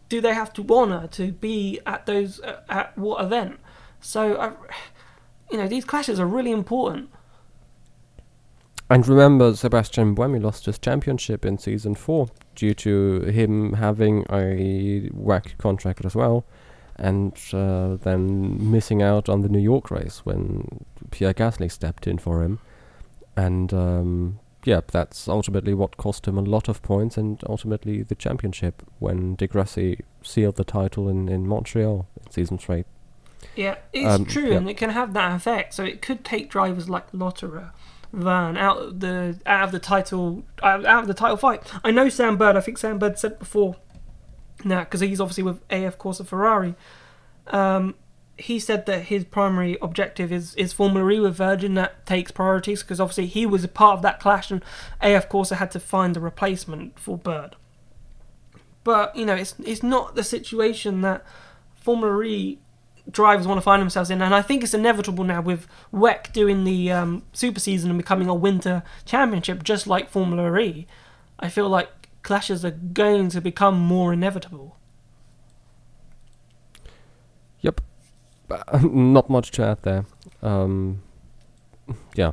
[0.08, 3.58] do they have to honour to be at those uh, at what event?
[4.00, 4.52] So I,
[5.50, 7.10] you know these clashes are really important.
[8.88, 15.10] And remember, Sebastian Buemi lost his championship in season four due to him having a
[15.12, 16.44] WEC contract as well,
[16.94, 22.18] and uh, then missing out on the New York race when Pierre Gasly stepped in
[22.18, 22.60] for him.
[23.36, 28.14] And um, yeah, that's ultimately what cost him a lot of points and ultimately the
[28.14, 32.84] championship when di Grassi sealed the title in, in Montreal in season three.
[33.54, 34.56] Yeah, it's Um, true, yeah.
[34.56, 35.74] and it can have that effect.
[35.74, 37.70] So it could take drivers like Lotterer,
[38.12, 41.62] Van out of the out of the title out of the title fight.
[41.84, 42.56] I know Sam Bird.
[42.56, 43.76] I think Sam Bird said before.
[44.64, 46.74] Now, because he's obviously with AF Corsa Ferrari.
[47.48, 47.94] Um,
[48.38, 51.74] he said that his primary objective is is Formula E with Virgin.
[51.74, 54.62] That takes priorities because obviously he was a part of that clash, and
[55.00, 57.56] AF Corsa had to find a replacement for Bird.
[58.84, 61.24] But you know, it's it's not the situation that
[61.76, 62.58] Formula E
[63.10, 66.64] drivers want to find themselves in, and I think it's inevitable now with WEC doing
[66.64, 70.86] the um, super season and becoming a winter championship, just like Formula E.
[71.38, 74.76] I feel like clashes are going to become more inevitable.
[77.60, 77.80] Yep.
[78.82, 80.04] Not much to add there.
[80.42, 81.02] Um,
[82.14, 82.32] yeah,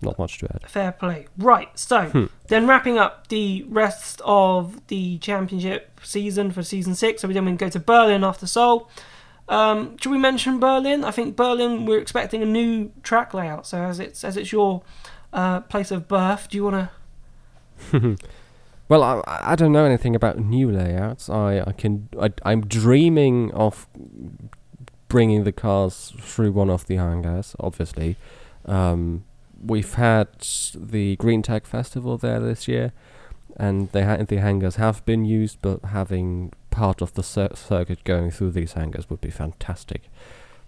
[0.00, 0.68] not much to add.
[0.70, 1.26] Fair play.
[1.36, 2.24] Right, so Hmm.
[2.48, 7.44] then wrapping up the rest of the championship season for season six, so we then
[7.44, 8.88] we go to Berlin after Seoul.
[9.50, 11.04] Um, should we mention Berlin?
[11.04, 13.66] I think Berlin we're expecting a new track layout.
[13.66, 14.82] So as it's as it's your
[15.32, 16.90] uh, place of birth, do you want to
[18.88, 21.28] well, I, I don't know anything about new layouts.
[21.28, 23.88] I, I can I, I'm dreaming of
[25.08, 27.56] bringing the cars through one of the hangars.
[27.58, 28.16] Obviously,
[28.66, 29.24] um,
[29.60, 30.28] we've had
[30.76, 32.92] the Green Tech Festival there this year,
[33.56, 38.02] and the ha- the hangars have been used, but having part of the cir- circuit
[38.04, 40.02] going through these hangars would be fantastic.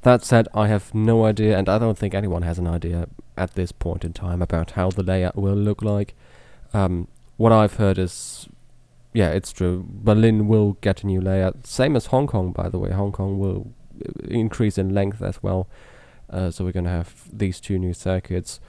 [0.03, 3.55] That said, I have no idea, and I don't think anyone has an idea at
[3.55, 6.15] this point in time about how the layout will look like.
[6.75, 8.47] Um, what I've heard is,
[9.15, 9.87] yeah, it's true.
[9.89, 12.91] Berlin will get a new layout, same as Hong Kong, by the way.
[12.91, 13.73] Hong Kong will
[14.05, 15.67] uh, increase in length as well.
[16.29, 18.61] Uh, so we're going to have these two new circuits,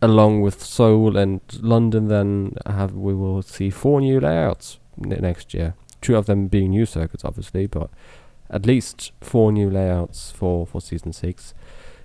[0.00, 2.08] along with Seoul and London.
[2.08, 5.74] Then have we will see four new layouts n- next year.
[6.00, 7.90] Two of them being new circuits, obviously, but
[8.48, 11.54] at least four new layouts for, for season six.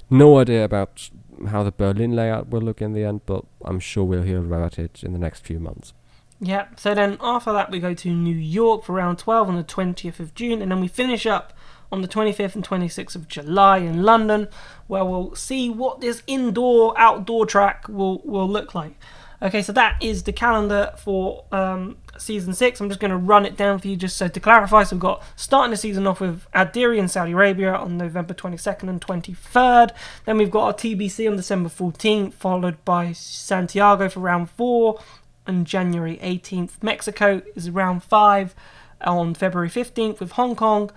[0.10, 1.10] No idea about
[1.48, 4.78] how the Berlin layout will look in the end, but I'm sure we'll hear about
[4.78, 5.94] it in the next few months.
[6.40, 9.64] Yeah, so then after that, we go to New York for round 12 on the
[9.64, 11.54] 20th of June, and then we finish up
[11.92, 14.48] on the 25th and 26th of July in London,
[14.88, 19.00] where we'll see what this indoor outdoor track will, will look like.
[19.42, 22.80] Okay, so that is the calendar for um, season six.
[22.80, 24.84] I'm just going to run it down for you just so to clarify.
[24.84, 28.34] So we've got starting the season off with Ad Diriyah in Saudi Arabia on November
[28.34, 29.92] 22nd and 23rd.
[30.26, 35.00] Then we've got our TBC on December 14th, followed by Santiago for round four
[35.48, 36.82] on January 18th.
[36.82, 38.56] Mexico is round five
[39.02, 40.92] on February 15th with Hong Kong.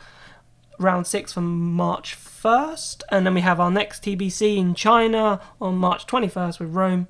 [0.78, 5.76] Round six from March 1st, and then we have our next TBC in China on
[5.76, 7.08] March 21st with Rome.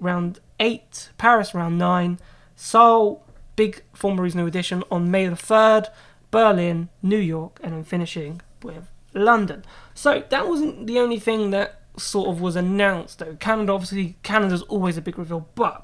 [0.00, 2.18] Round eight, Paris round nine,
[2.54, 3.25] Seoul,
[3.56, 5.88] big Formula New edition on May the 3rd,
[6.30, 9.64] Berlin, New York, and then finishing with London.
[9.94, 13.36] So that wasn't the only thing that sort of was announced though.
[13.36, 15.82] Canada, obviously, Canada's always a big reveal, but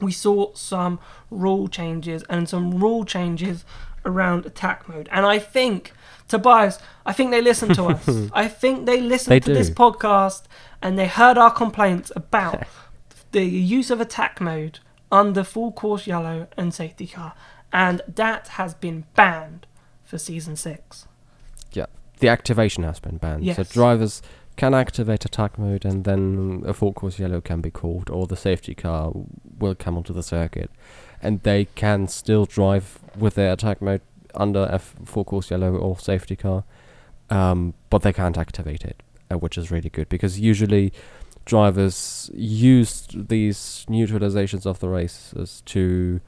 [0.00, 0.98] we saw some
[1.30, 3.64] rule changes and some rule changes
[4.04, 5.08] around attack mode.
[5.12, 5.92] And I think,
[6.28, 8.30] Tobias, I think they listened to us.
[8.32, 10.44] I think they listened They to this podcast
[10.82, 12.64] and they heard our complaints about
[13.32, 17.34] the use of attack mode under full course yellow and safety car.
[17.72, 19.66] And that has been banned
[20.04, 21.06] for season six.
[21.72, 21.86] Yeah,
[22.18, 23.44] the activation has been banned.
[23.44, 23.56] Yes.
[23.56, 24.22] So drivers
[24.56, 28.36] can activate attack mode, and then a full course yellow can be called, or the
[28.36, 29.12] safety car
[29.58, 30.70] will come onto the circuit,
[31.22, 34.02] and they can still drive with their attack mode
[34.34, 36.64] under a full course yellow or safety car,
[37.30, 40.92] um, but they can't activate it, uh, which is really good because usually
[41.44, 46.20] drivers use these neutralizations of the races to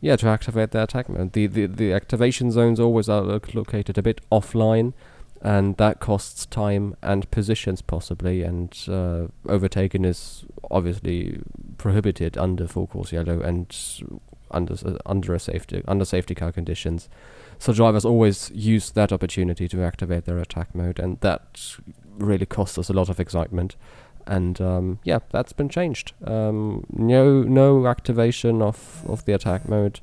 [0.00, 1.32] yeah to activate their attack mode.
[1.32, 4.92] The the, the activation zones always are located a bit offline,
[5.42, 8.42] and that costs time and positions possibly.
[8.42, 11.40] And uh, overtaking is obviously
[11.78, 13.74] prohibited under full course yellow and
[14.50, 17.08] under s- under a safety under safety car conditions.
[17.58, 21.76] So drivers always use that opportunity to activate their attack mode, and that
[22.18, 23.76] really costs us a lot of excitement.
[24.30, 26.12] And um, yeah, that's been changed.
[26.24, 29.98] Um, no, no activation of, of the attack mode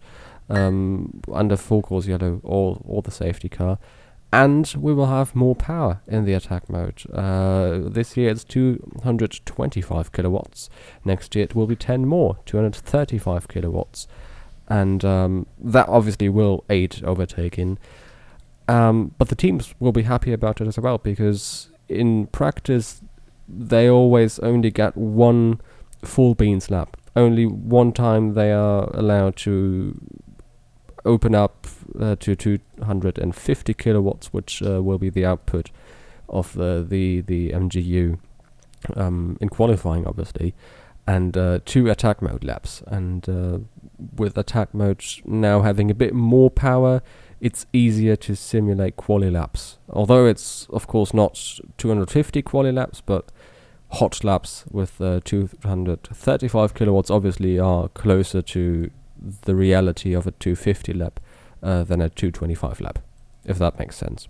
[0.49, 3.79] um, under full course yellow or or the safety car,
[4.31, 7.03] and we will have more power in the attack mode.
[7.13, 10.69] Uh, this year it's 225 kilowatts.
[11.05, 14.07] Next year it will be 10 more, 235 kilowatts,
[14.67, 17.77] and um, that obviously will aid overtaking.
[18.67, 23.01] Um, but the teams will be happy about it as well because in practice
[23.47, 25.61] they always only get one
[26.03, 26.97] full beans lap.
[27.15, 29.99] Only one time they are allowed to
[31.05, 31.67] open up
[31.99, 35.71] uh, to 250 kilowatts, which uh, will be the output
[36.29, 38.19] of the the, the MGU
[38.95, 40.53] um, in qualifying, obviously,
[41.07, 42.83] and uh, two attack mode laps.
[42.87, 43.59] And uh,
[44.15, 47.01] with attack mode now having a bit more power,
[47.39, 49.77] it's easier to simulate quali laps.
[49.89, 53.31] Although it's of course not 250 quali laps, but
[53.91, 58.91] hot laps with uh, 235 kilowatts obviously are closer to
[59.43, 61.19] the reality of a 250 lap
[61.63, 62.99] uh, than a 225 lap,
[63.45, 64.27] if that makes sense.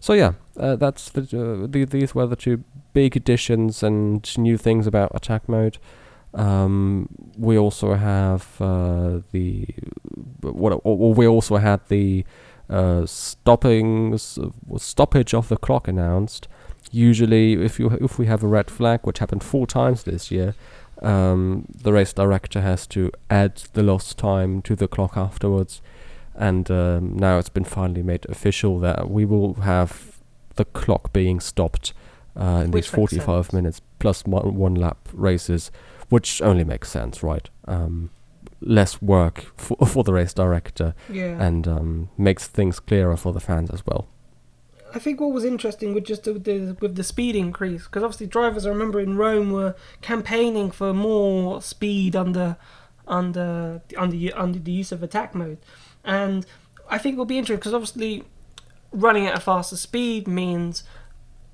[0.00, 4.56] So yeah, uh, that's the, uh, the these were the two big additions and new
[4.56, 5.78] things about attack mode.
[6.34, 9.66] Um, we also have uh, the
[10.40, 12.24] what or, we also had the
[12.70, 14.18] uh, stopping
[14.76, 16.48] stoppage of the clock announced.
[16.90, 20.54] Usually, if you if we have a red flag, which happened four times this year,
[21.02, 25.82] um, the race director has to add the lost time to the clock afterwards.
[26.34, 30.18] And um, now it's been finally made official that we will have
[30.54, 31.92] the clock being stopped
[32.38, 33.52] uh, in Which these 45 sense.
[33.52, 35.70] minutes plus one, one lap races,
[36.08, 37.50] which only makes sense, right?
[37.66, 38.10] Um,
[38.60, 41.42] less work for, for the race director Yeah.
[41.44, 44.06] and um, makes things clearer for the fans as well.
[44.94, 48.26] I think what was interesting with just the, the with the speed increase, because obviously
[48.26, 52.56] drivers, I remember in Rome were campaigning for more speed under
[53.06, 55.58] under under under the use of attack mode,
[56.04, 56.46] and
[56.88, 58.24] I think it will be interesting because obviously
[58.92, 60.82] running at a faster speed means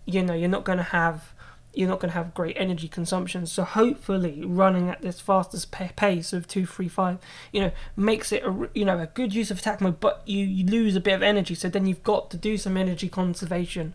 [0.06, 1.33] you know you're not going to have
[1.74, 3.46] you're not going to have great energy consumption.
[3.46, 7.18] So hopefully, running at this fastest pace of two, three, five,
[7.52, 10.00] you know, makes it a you know a good use of attack mode.
[10.00, 12.76] But you, you lose a bit of energy, so then you've got to do some
[12.76, 13.94] energy conservation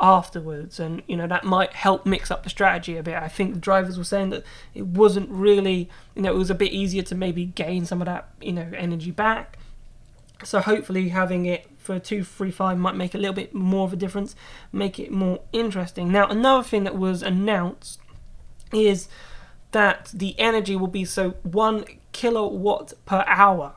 [0.00, 3.14] afterwards, and you know that might help mix up the strategy a bit.
[3.14, 4.44] I think the drivers were saying that
[4.74, 8.06] it wasn't really you know it was a bit easier to maybe gain some of
[8.06, 9.58] that you know energy back.
[10.42, 13.92] So hopefully having it for two, three, five might make a little bit more of
[13.92, 14.34] a difference,
[14.72, 16.10] make it more interesting.
[16.10, 18.00] Now another thing that was announced
[18.72, 19.06] is
[19.72, 23.74] that the energy will be so one kilowatt per hour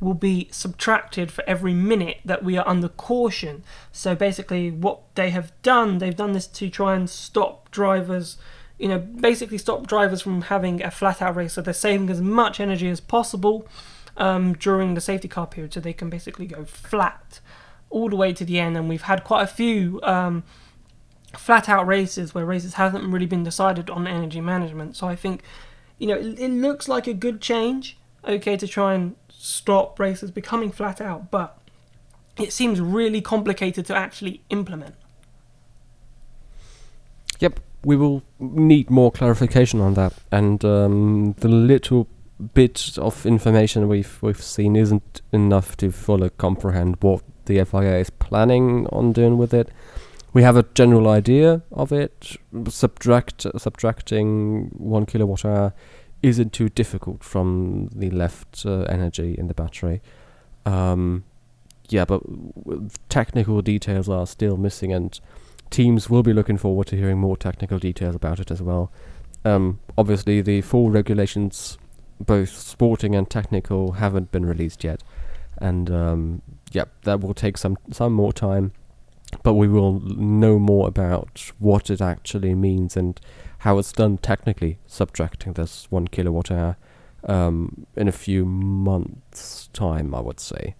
[0.00, 3.62] will be subtracted for every minute that we are under caution.
[3.92, 8.38] So basically, what they have done, they've done this to try and stop drivers,
[8.78, 11.52] you know, basically stop drivers from having a flat out race.
[11.54, 13.66] So they're saving as much energy as possible
[14.16, 17.40] um, during the safety car period, so they can basically go flat
[17.90, 18.76] all the way to the end.
[18.76, 20.42] And we've had quite a few um,
[21.36, 24.96] flat out races where races haven't really been decided on energy management.
[24.96, 25.42] So I think,
[25.98, 27.96] you know, it, it looks like a good change,
[28.26, 31.58] okay, to try and stop races becoming flat out, but
[32.38, 34.94] it seems really complicated to actually implement.
[37.40, 42.08] Yep, we will need more clarification on that, and um, the little
[42.54, 48.10] bit of information we've we've seen isn't enough to fully comprehend what the FIA is
[48.10, 49.70] planning on doing with it.
[50.32, 52.36] We have a general idea of it.
[52.68, 55.72] Subtract subtracting one kilowatt hour
[56.22, 60.00] isn't too difficult from the left uh, energy in the battery.
[60.64, 61.24] Um,
[61.90, 62.22] yeah, but
[63.10, 65.20] technical details are still missing, and
[65.70, 68.90] teams will be looking forward to hearing more technical details about it as well.
[69.44, 71.76] Um, obviously, the full regulations,
[72.26, 75.02] both sporting and technical, haven't been released yet,
[75.58, 78.72] and um, yeah, that will take some some more time.
[79.42, 83.20] But we will know more about what it actually means and
[83.58, 86.76] how it's done technically, subtracting this one kilowatt hour
[87.24, 90.76] um, in a few months' time, I would say.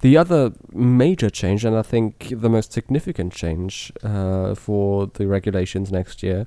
[0.00, 5.90] The other major change, and I think the most significant change uh, for the regulations
[5.90, 6.46] next year,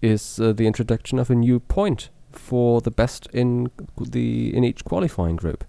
[0.00, 3.70] is uh, the introduction of a new point for the best in
[4.00, 5.64] the in each qualifying group.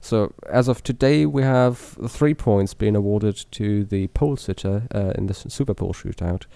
[0.00, 1.78] So as of today, we have
[2.08, 6.46] three points being awarded to the pole sitter uh, in the Super Pole shootout,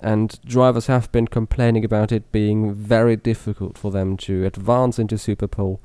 [0.00, 5.16] and drivers have been complaining about it being very difficult for them to advance into
[5.16, 5.80] Super Pole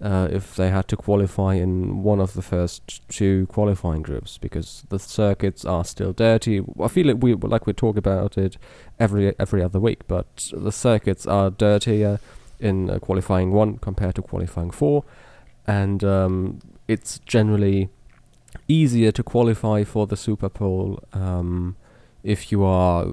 [0.00, 4.84] uh, if they had to qualify in one of the first two qualifying groups because
[4.90, 6.62] the circuits are still dirty.
[6.80, 8.56] I feel like we like we talk about it
[8.98, 12.20] every every other week, but the circuits are dirtier
[12.60, 15.04] in uh, qualifying one compared to qualifying four,
[15.66, 17.88] and um, it's generally
[18.66, 21.76] easier to qualify for the Super Pole um,
[22.22, 23.06] if you are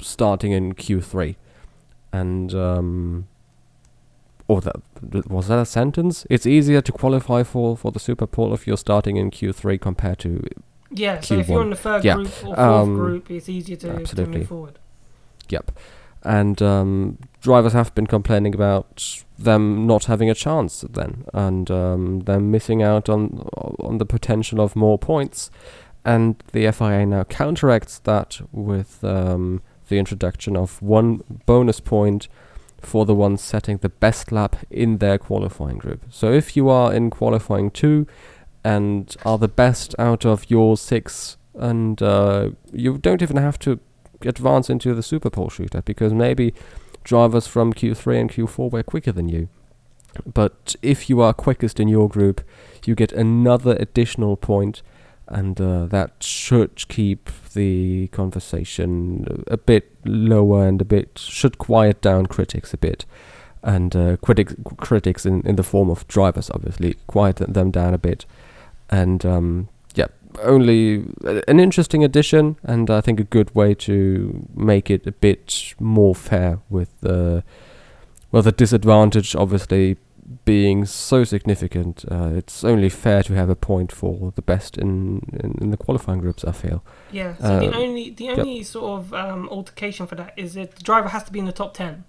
[0.00, 1.36] starting in Q3,
[2.12, 3.26] and um,
[4.48, 4.76] or that
[5.28, 6.26] was that a sentence?
[6.28, 10.18] It's easier to qualify for for the Super Pole if you're starting in Q3 compared
[10.20, 10.42] to
[10.90, 11.62] Yeah, so if you're Q1.
[11.62, 14.38] in the third Yeah, group or fourth um, group, it's easier to, to absolutely.
[14.40, 14.78] move forward.
[15.48, 15.70] Yep.
[16.24, 22.20] And um, drivers have been complaining about them not having a chance then, and um,
[22.20, 23.46] them missing out on
[23.80, 25.50] on the potential of more points.
[26.04, 32.28] And the FIA now counteracts that with um, the introduction of one bonus point
[32.80, 36.04] for the ones setting the best lap in their qualifying group.
[36.10, 38.06] So if you are in qualifying two
[38.62, 43.78] and are the best out of your six, and uh, you don't even have to
[44.26, 46.54] advance into the Super Pole shooter because maybe
[47.04, 49.48] drivers from Q3 and Q4 were quicker than you.
[50.32, 52.40] But if you are quickest in your group,
[52.84, 54.82] you get another additional point,
[55.26, 62.00] and uh, that should keep the conversation a bit lower and a bit should quiet
[62.00, 63.06] down critics a bit.
[63.62, 67.98] And uh, critics, critics in, in the form of drivers, obviously, quiet them down a
[67.98, 68.26] bit.
[68.90, 69.68] And um,
[70.42, 75.12] only uh, an interesting addition, and I think a good way to make it a
[75.12, 77.40] bit more fair with uh,
[78.32, 79.96] well the disadvantage obviously
[80.44, 82.04] being so significant.
[82.10, 85.76] Uh, it's only fair to have a point for the best in, in, in the
[85.76, 86.44] qualifying groups.
[86.44, 86.82] I feel.
[87.12, 87.36] Yeah.
[87.36, 90.82] So the Uh, only the only sort of um, altercation for that is that the
[90.82, 92.04] driver has to be in the top ten.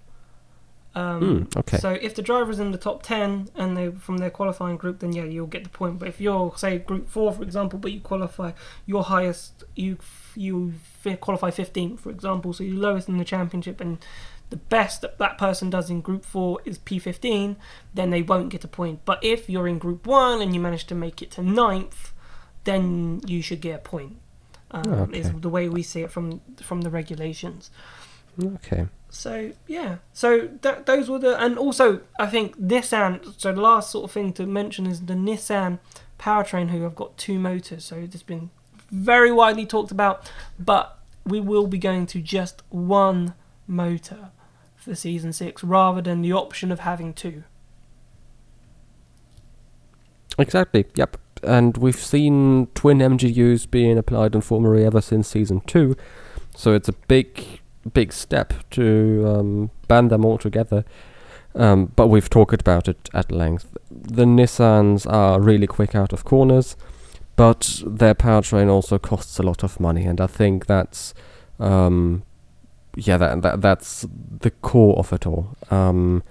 [0.96, 1.20] Um,
[1.52, 1.76] Hmm, okay.
[1.78, 5.00] So if the driver is in the top ten and they from their qualifying group,
[5.00, 5.98] then yeah, you'll get the point.
[5.98, 8.52] But if you're say group four, for example, but you qualify
[8.86, 9.98] your highest, you
[10.34, 10.72] you
[11.20, 13.98] qualify 15th, for example, so you're lowest in the championship, and
[14.50, 17.56] the best that that person does in group four is P15,
[17.94, 19.00] then they won't get a point.
[19.04, 22.12] But if you're in group one and you manage to make it to ninth,
[22.64, 24.16] then you should get a point.
[24.70, 25.38] Um, Is Okay.
[25.40, 27.70] the way we see it from from the regulations.
[28.42, 28.86] Okay.
[29.08, 33.40] So yeah, so that those were the, and also I think Nissan.
[33.40, 35.78] So the last sort of thing to mention is the Nissan
[36.18, 37.84] powertrain, who have got two motors.
[37.84, 38.50] So it's been
[38.90, 43.34] very widely talked about, but we will be going to just one
[43.66, 44.30] motor
[44.76, 47.44] for season six, rather than the option of having two.
[50.38, 50.84] Exactly.
[50.94, 51.16] Yep.
[51.42, 55.96] And we've seen twin MGUs being applied in Formula E ever since season two,
[56.54, 57.60] so it's a big,
[57.92, 60.84] big step to um, ban them all together.
[61.54, 63.76] Um, but we've talked about it at length.
[63.90, 66.76] The Nissans are really quick out of corners,
[67.34, 71.14] but their powertrain also costs a lot of money, and I think that's,
[71.58, 72.24] um,
[72.94, 74.06] yeah, that, that that's
[74.40, 75.56] the core of it all.
[75.70, 76.22] Um,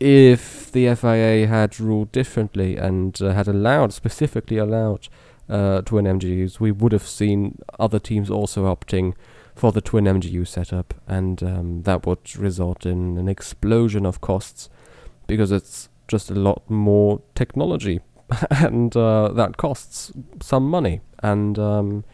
[0.00, 5.08] if the FIA had ruled differently and uh, had allowed, specifically allowed,
[5.48, 9.14] uh, twin MGUs, we would have seen other teams also opting
[9.54, 14.70] for the twin MGU setup, and um, that would result in an explosion of costs
[15.26, 18.00] because it's just a lot more technology,
[18.50, 21.00] and uh, that costs some money.
[21.22, 22.04] And um,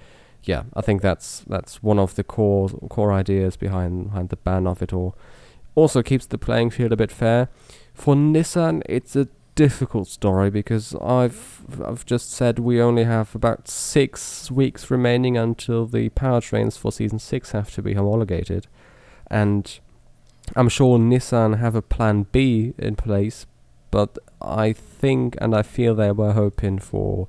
[0.45, 4.67] yeah, I think that's that's one of the core core ideas behind behind the ban
[4.67, 5.17] of it all.
[5.75, 7.49] Also keeps the playing field a bit fair.
[7.95, 9.29] For Nissan, it's a
[9.59, 15.85] difficult story because I've I've just said we only have about six weeks remaining until
[15.85, 18.69] the powertrains for season six have to be homologated,
[19.29, 19.81] and
[20.55, 23.47] I'm sure Nissan have a plan B in place,
[23.91, 27.27] but I think and I feel they were hoping for,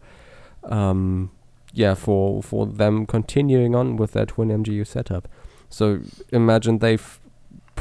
[0.66, 1.32] um,
[1.74, 5.28] yeah, for for them continuing on with their twin MGU setup.
[5.68, 6.02] So
[6.32, 7.19] imagine they've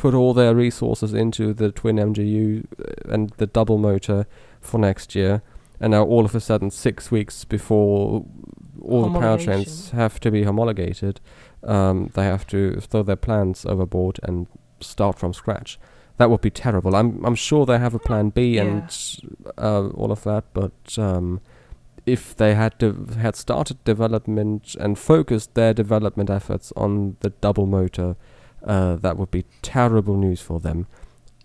[0.03, 4.26] put all their resources into the twin MGU uh, and the double motor
[4.61, 5.42] for next year,
[5.80, 8.24] and now all of a sudden, six weeks before
[8.80, 11.20] all the powertrains have to be homologated,
[11.64, 14.46] um, they have to throw their plans overboard and
[14.80, 15.78] start from scratch.
[16.18, 16.94] That would be terrible.
[16.96, 18.62] I'm I'm sure they have a plan B Yeah.
[18.64, 18.84] and
[19.59, 21.40] uh, all of that, but um,
[22.07, 22.74] if they had
[23.20, 28.16] had started development and focused their development efforts on the double motor,
[28.64, 30.86] uh, that would be terrible news for them.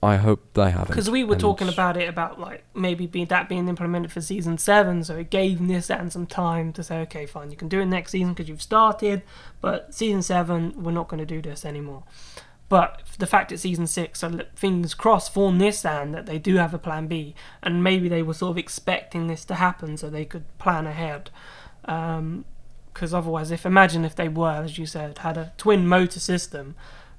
[0.01, 0.89] I hope they haven't.
[0.89, 4.19] Because we were and- talking about it about like maybe be that being implemented for
[4.19, 7.79] season seven, so it gave Nissan some time to say, okay, fine, you can do
[7.79, 9.21] it next season because you've started,
[9.61, 12.03] but season seven, we're not going to do this anymore.
[12.67, 16.73] But the fact it's season six, so fingers crossed for Nissan that they do have
[16.73, 20.25] a plan B, and maybe they were sort of expecting this to happen so they
[20.25, 21.29] could plan ahead.
[21.81, 26.75] Because otherwise, if imagine if they were, as you said, had a twin motor system,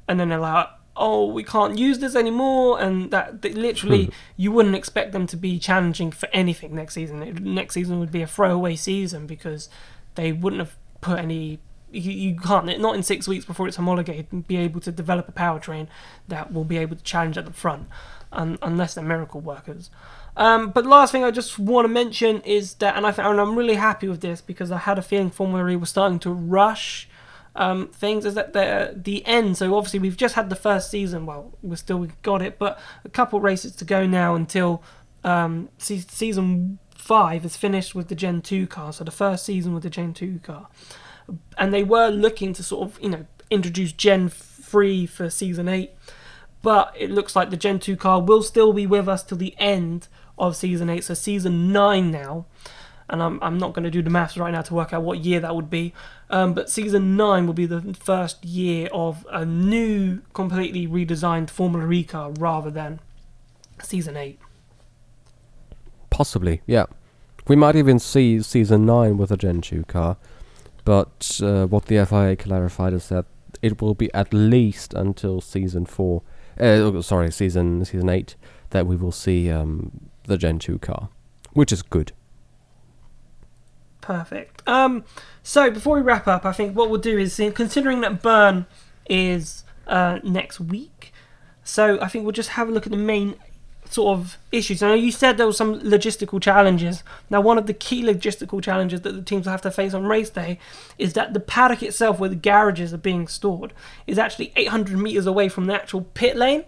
[0.09, 4.11] and then they're like, oh, we can't use this anymore, and that, that literally Hmm.
[4.36, 7.22] you wouldn't expect them to be challenging for anything next season.
[7.22, 9.68] It, next season would be a throwaway season because
[10.14, 11.59] they wouldn't have put any.
[11.90, 15.32] You, you can't not in six weeks before it's homologated be able to develop a
[15.32, 15.86] powertrain
[16.28, 17.88] that will be able to challenge at the front,
[18.32, 19.90] un, unless they're miracle workers.
[20.36, 23.40] Um, but last thing I just want to mention is that, and I th- and
[23.40, 26.30] I'm really happy with this because I had a feeling Formula E was starting to
[26.30, 27.09] rush
[27.57, 29.57] um, things is that the the end.
[29.57, 31.26] So obviously we've just had the first season.
[31.26, 34.82] Well, we're still we got it, but a couple races to go now until
[35.22, 38.92] um, se- season five is finished with the Gen two car.
[38.92, 40.68] So the first season with the Gen two car,
[41.57, 45.92] and they were looking to sort of you know introduce Gen three for season eight,
[46.62, 49.55] but it looks like the Gen two car will still be with us till the
[49.59, 51.05] end of season eight.
[51.05, 52.46] So season nine now
[53.09, 55.18] and I'm, I'm not going to do the maths right now to work out what
[55.18, 55.92] year that would be.
[56.30, 61.90] Um, but season nine will be the first year of a new, completely redesigned Formula
[61.92, 63.00] E car rather than
[63.82, 64.38] season eight.
[66.11, 66.86] Possibly, yeah.
[67.46, 70.16] We might even see season 9 with a Gen 2 car,
[70.84, 73.26] but uh, what the FIA clarified is that
[73.61, 76.22] it will be at least until season 4,
[76.59, 78.36] uh, oh, sorry, season season 8,
[78.70, 81.11] that we will see um, the Gen 2 car,
[81.52, 82.12] which is good.
[84.05, 84.62] Perfect.
[84.68, 85.05] Um,
[85.42, 88.66] so before we wrap up, I think what we'll do is, considering that Bern
[89.09, 91.11] is uh, next week,
[91.62, 93.36] so I think we'll just have a look at the main
[93.88, 94.82] sort of issues.
[94.82, 97.02] I know you said there were some logistical challenges.
[97.30, 100.05] Now, one of the key logistical challenges that the teams will have to face on
[100.05, 100.59] race day
[100.98, 103.72] is that the paddock itself, where the garages are being stored,
[104.07, 106.64] is actually 800 meters away from the actual pit lane.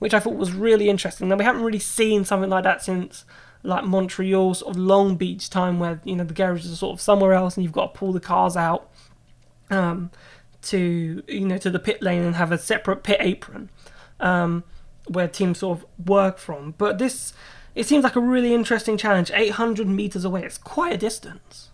[0.00, 1.28] which I thought was really interesting.
[1.28, 3.24] Now we haven't really seen something like that since
[3.64, 7.00] like Montreal, sort of Long Beach time, where you know the garages are sort of
[7.00, 8.90] somewhere else, and you've got to pull the cars out
[9.70, 10.10] um,
[10.62, 13.70] to you know to the pit lane and have a separate pit apron
[14.20, 14.62] um,
[15.08, 16.74] where teams sort of work from.
[16.78, 17.32] But this
[17.74, 19.30] it seems like a really interesting challenge.
[19.34, 21.70] 800 meters away, it's quite a distance.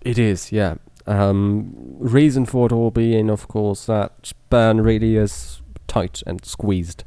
[0.00, 0.76] It is, yeah.
[1.06, 7.04] Um, reason for it all being, of course, that Bern really is tight and squeezed,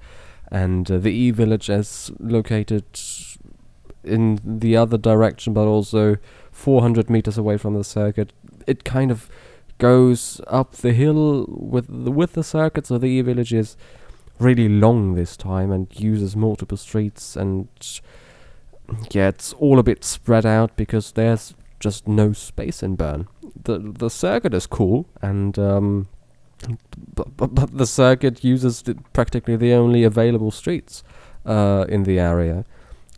[0.51, 2.84] and uh, the E Village is located
[4.06, 6.18] in the other direction, but also
[6.51, 8.34] 400 meters away from the circuit.
[8.68, 9.30] It kind of
[9.78, 13.76] goes up the hill with the, with the circuit, so the E Village is
[14.39, 17.68] really long this time and uses multiple streets and
[19.12, 23.28] yeah, it's all a bit spread out because there's just no space in Bern.
[23.64, 26.08] The the circuit is cool and um,
[27.14, 31.03] but, but, but the circuit uses the, practically the only available streets
[31.45, 32.66] uh, in the area,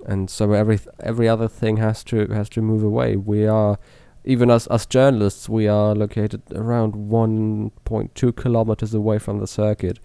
[0.05, 3.15] and so every every other thing has to has to move away.
[3.15, 3.77] We are
[4.23, 9.99] even as as journalists, we are located around 1.2 kilometers away from the circuit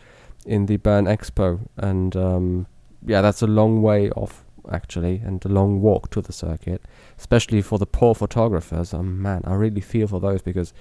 [0.46, 2.66] in the Bern Expo, and um,
[3.06, 6.82] yeah, that's a long way off actually, and a long walk to the circuit,
[7.18, 8.94] especially for the poor photographers.
[8.94, 10.72] Oh man, I really feel for those because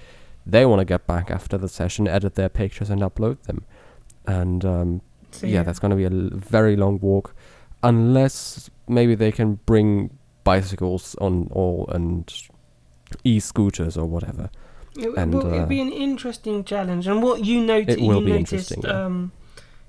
[0.46, 3.64] they want to get back after the session, edit their pictures, and upload them,
[4.26, 5.00] and um,
[5.32, 7.34] So, yeah, that's going to be a l- very long walk,
[7.82, 12.32] unless maybe they can bring bicycles on or and
[13.24, 14.50] e-scooters or whatever.
[14.96, 18.20] It, And, well, it'd uh, be an interesting challenge, and what you noticed, It will
[18.20, 19.04] you be noticed, interesting, yeah.
[19.04, 19.32] um,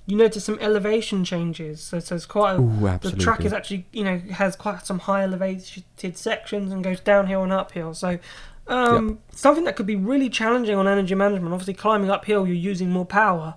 [0.06, 1.82] you noticed some elevation changes.
[1.82, 5.00] So, so it's quite a, Ooh, the track is actually, you know, has quite some
[5.00, 7.94] high elevated sections and goes downhill and uphill.
[7.94, 8.20] So,
[8.68, 11.54] um, something that could be really challenging on energy management.
[11.54, 13.56] Obviously, climbing uphill, you're using more power,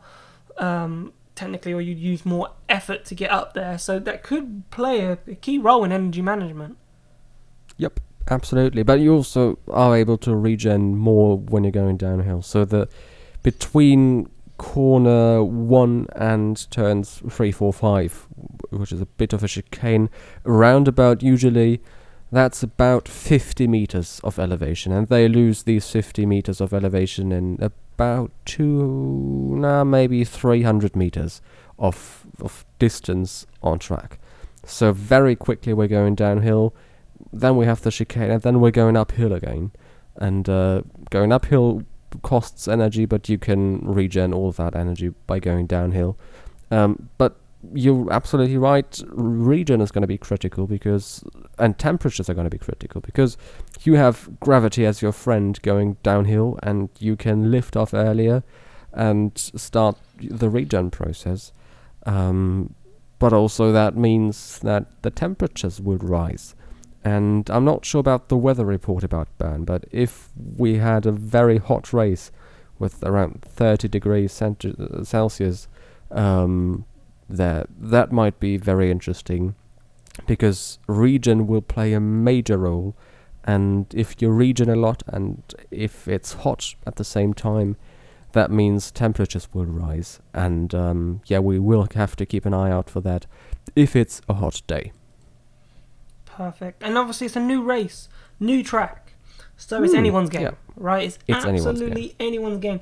[0.58, 3.78] um, technically, or you'd use more effort to get up there.
[3.78, 6.76] So that could play a, a key role in energy management.
[7.76, 8.82] Yep, absolutely.
[8.82, 12.42] But you also are able to regen more when you're going downhill.
[12.42, 12.88] So the
[13.42, 18.26] between corner one and turns three, four, five,
[18.70, 20.10] which is a bit of a chicane,
[20.44, 21.80] roundabout usually.
[22.32, 27.56] That's about 50 meters of elevation, and they lose these 50 meters of elevation in
[27.98, 31.40] about two, nah, maybe 300 meters
[31.78, 34.18] of of distance on track.
[34.64, 36.74] So very quickly we're going downhill
[37.32, 39.72] then we have the chicane, and then we're going uphill again.
[40.16, 41.82] And uh, going uphill
[42.22, 46.16] costs energy, but you can regen all of that energy by going downhill.
[46.70, 47.36] Um, but
[47.74, 49.00] you're absolutely right.
[49.08, 51.22] Regen is going to be critical because,
[51.58, 53.36] and temperatures are going to be critical because
[53.82, 58.42] you have gravity as your friend going downhill, and you can lift off earlier
[58.92, 61.52] and start the regen process.
[62.04, 62.74] Um,
[63.18, 66.54] but also that means that the temperatures will rise.
[67.04, 71.12] And I'm not sure about the weather report about Bern, but if we had a
[71.12, 72.32] very hot race
[72.78, 75.68] with around 30 degrees uh, Celsius,
[76.10, 76.84] um,
[77.28, 79.54] there that might be very interesting,
[80.26, 82.96] because regen will play a major role,
[83.44, 87.76] and if you regen a lot and if it's hot at the same time,
[88.32, 92.70] that means temperatures will rise, and um, yeah, we will have to keep an eye
[92.70, 93.26] out for that
[93.74, 94.92] if it's a hot day.
[96.24, 96.82] Perfect.
[96.82, 98.08] And obviously, it's a new race,
[98.38, 99.14] new track.
[99.56, 100.50] So it's Hmm, anyone's game, yeah.
[100.76, 101.06] right?
[101.06, 102.80] It's, It's anyone's absolutely anyone's game.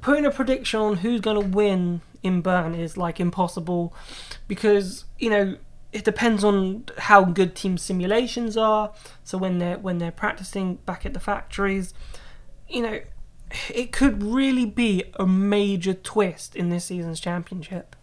[0.00, 3.92] Putting a prediction on who's going to win in Bern is like impossible
[4.46, 5.56] because, you know,
[5.94, 8.92] it depends on how good team simulations are.
[9.22, 11.94] So when they're when they're practicing back at the factories,
[12.68, 13.00] you know,
[13.72, 17.94] it could really be a major twist in this season's championship.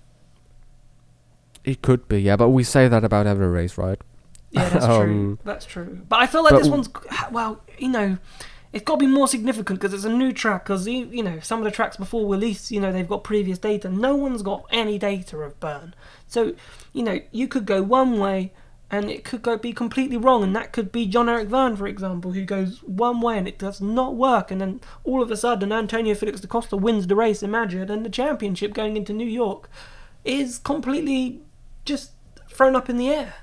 [1.66, 4.00] It could be, yeah, but we say that about every race, right?
[4.52, 5.02] Yeah, that's true.
[5.02, 6.02] Um, That's true.
[6.08, 6.90] But I feel like this one's
[7.30, 8.18] well, you know,
[8.74, 10.66] it's got to be more significant because it's a new track.
[10.66, 13.58] Because you, you know, some of the tracks before least you know they've got previous
[13.58, 13.90] data.
[13.90, 15.94] No one's got any data of Bern,
[16.28, 16.54] so
[16.94, 18.54] you know you could go one way
[18.92, 22.34] and it could go be completely wrong, and that could be Jean-Éric Vergne, for example,
[22.34, 25.72] who goes one way and it does not work, and then all of a sudden
[25.72, 27.42] Antonio Felix da Costa wins the race.
[27.42, 29.70] in Madrid and the championship going into New York
[30.26, 31.40] is completely
[31.86, 32.12] just
[32.50, 33.36] thrown up in the air.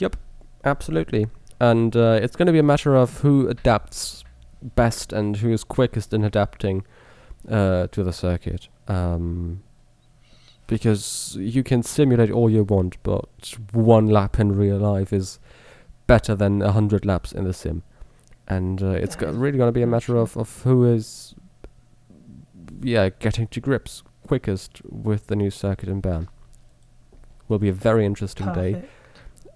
[0.00, 0.16] Yep,
[0.64, 1.28] absolutely.
[1.60, 4.24] And uh, it's going to be a matter of who adapts
[4.62, 6.84] best and who is quickest in adapting
[7.48, 8.68] uh, to the circuit.
[8.88, 9.62] Um,
[10.66, 15.38] because you can simulate all you want, but one lap in real life is
[16.06, 17.82] better than a hundred laps in the sim.
[18.46, 21.34] And uh, it's go- really going to be a matter of, of who is,
[22.82, 26.28] yeah, getting to grips quickest with the new circuit in Bern.
[27.48, 28.92] Will be a very interesting day, Perfect.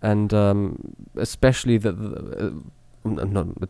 [0.05, 2.51] And um, especially that uh,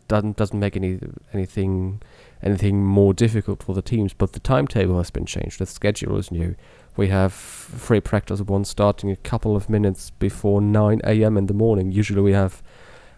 [0.07, 0.99] doesn't doesn't make any
[1.33, 2.01] anything
[2.43, 4.13] anything more difficult for the teams.
[4.13, 5.59] But the timetable has been changed.
[5.59, 6.55] The schedule is new.
[6.97, 11.37] We have free practice one starting a couple of minutes before 9 a.m.
[11.37, 11.91] in the morning.
[11.91, 12.61] Usually we have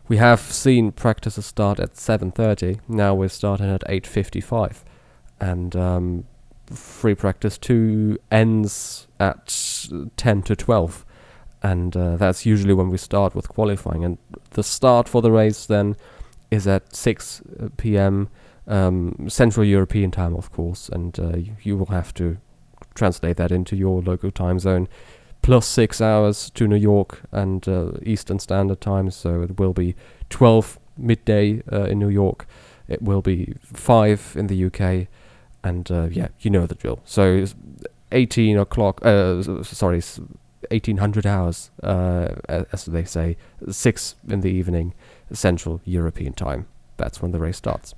[0.08, 2.80] we have seen practices start at 7:30.
[2.88, 4.84] Now we're starting at 8:55,
[5.40, 6.24] and um,
[6.68, 9.48] free practice two ends at
[10.18, 11.06] 10 to 12,
[11.64, 14.04] and uh, that's usually when we start with qualifying.
[14.04, 14.18] And
[14.52, 15.96] the start for the race then
[16.52, 17.42] is at 6
[17.78, 18.30] p.m.
[18.68, 22.38] Um, Central European time, of course, and uh, you, you will have to
[22.96, 24.88] translate that into your local time zone
[25.42, 29.96] plus six hours to New York and uh, Eastern Standard Time, so it will be
[30.30, 32.48] 12 midday uh, in New York.
[32.88, 35.08] It will be 5 in the UK,
[35.64, 37.00] and uh, yeah, you know the drill.
[37.06, 37.56] So it's
[38.12, 40.02] 18 o'clock, uh, sorry,
[40.70, 43.38] 1800 hours, uh, as they say,
[43.70, 44.94] 6 in the evening,
[45.32, 46.68] Central European Time.
[46.98, 47.94] That's when the race starts.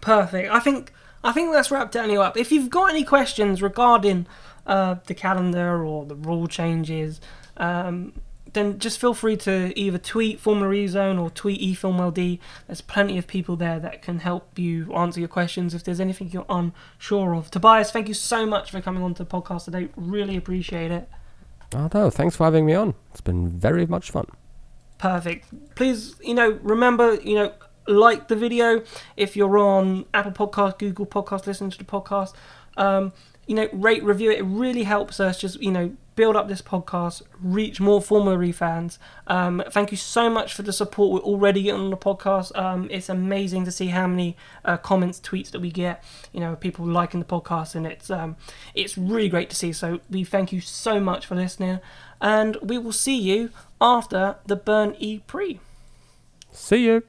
[0.00, 0.50] Perfect.
[0.50, 0.92] I think
[1.24, 2.36] I think that's wrapped it up.
[2.36, 4.26] If you've got any questions regarding
[4.66, 7.20] uh, the calendar or the rule changes,
[7.56, 8.20] um,
[8.52, 12.38] then just feel free to either tweet Formula E Zone or tweet eFilmLD.
[12.66, 16.30] There's plenty of people there that can help you answer your questions if there's anything
[16.30, 17.50] you're unsure of.
[17.50, 19.88] Tobias, thank you so much for coming on to the podcast today.
[19.96, 21.08] Really appreciate it.
[21.74, 22.94] No, thanks for having me on.
[23.10, 24.26] It's been very much fun.
[24.98, 25.48] Perfect.
[25.74, 27.52] Please, you know, remember, you know,
[27.88, 28.82] like the video
[29.16, 32.34] if you're on Apple Podcast, Google Podcast, listening to the podcast.
[32.76, 33.12] Um,
[33.46, 34.38] you know, rate, review it.
[34.38, 38.52] It really helps us just, you know, build up this podcast, reach more Formula E
[38.52, 38.98] fans.
[39.26, 42.56] Um, thank you so much for the support we're already getting on the podcast.
[42.58, 46.02] Um, it's amazing to see how many uh, comments, tweets that we get.
[46.32, 48.36] You know, people liking the podcast, and it's um,
[48.74, 49.72] it's really great to see.
[49.72, 51.80] So we thank you so much for listening,
[52.20, 53.50] and we will see you
[53.80, 55.60] after the Burn E Pre.
[56.52, 57.02] See you.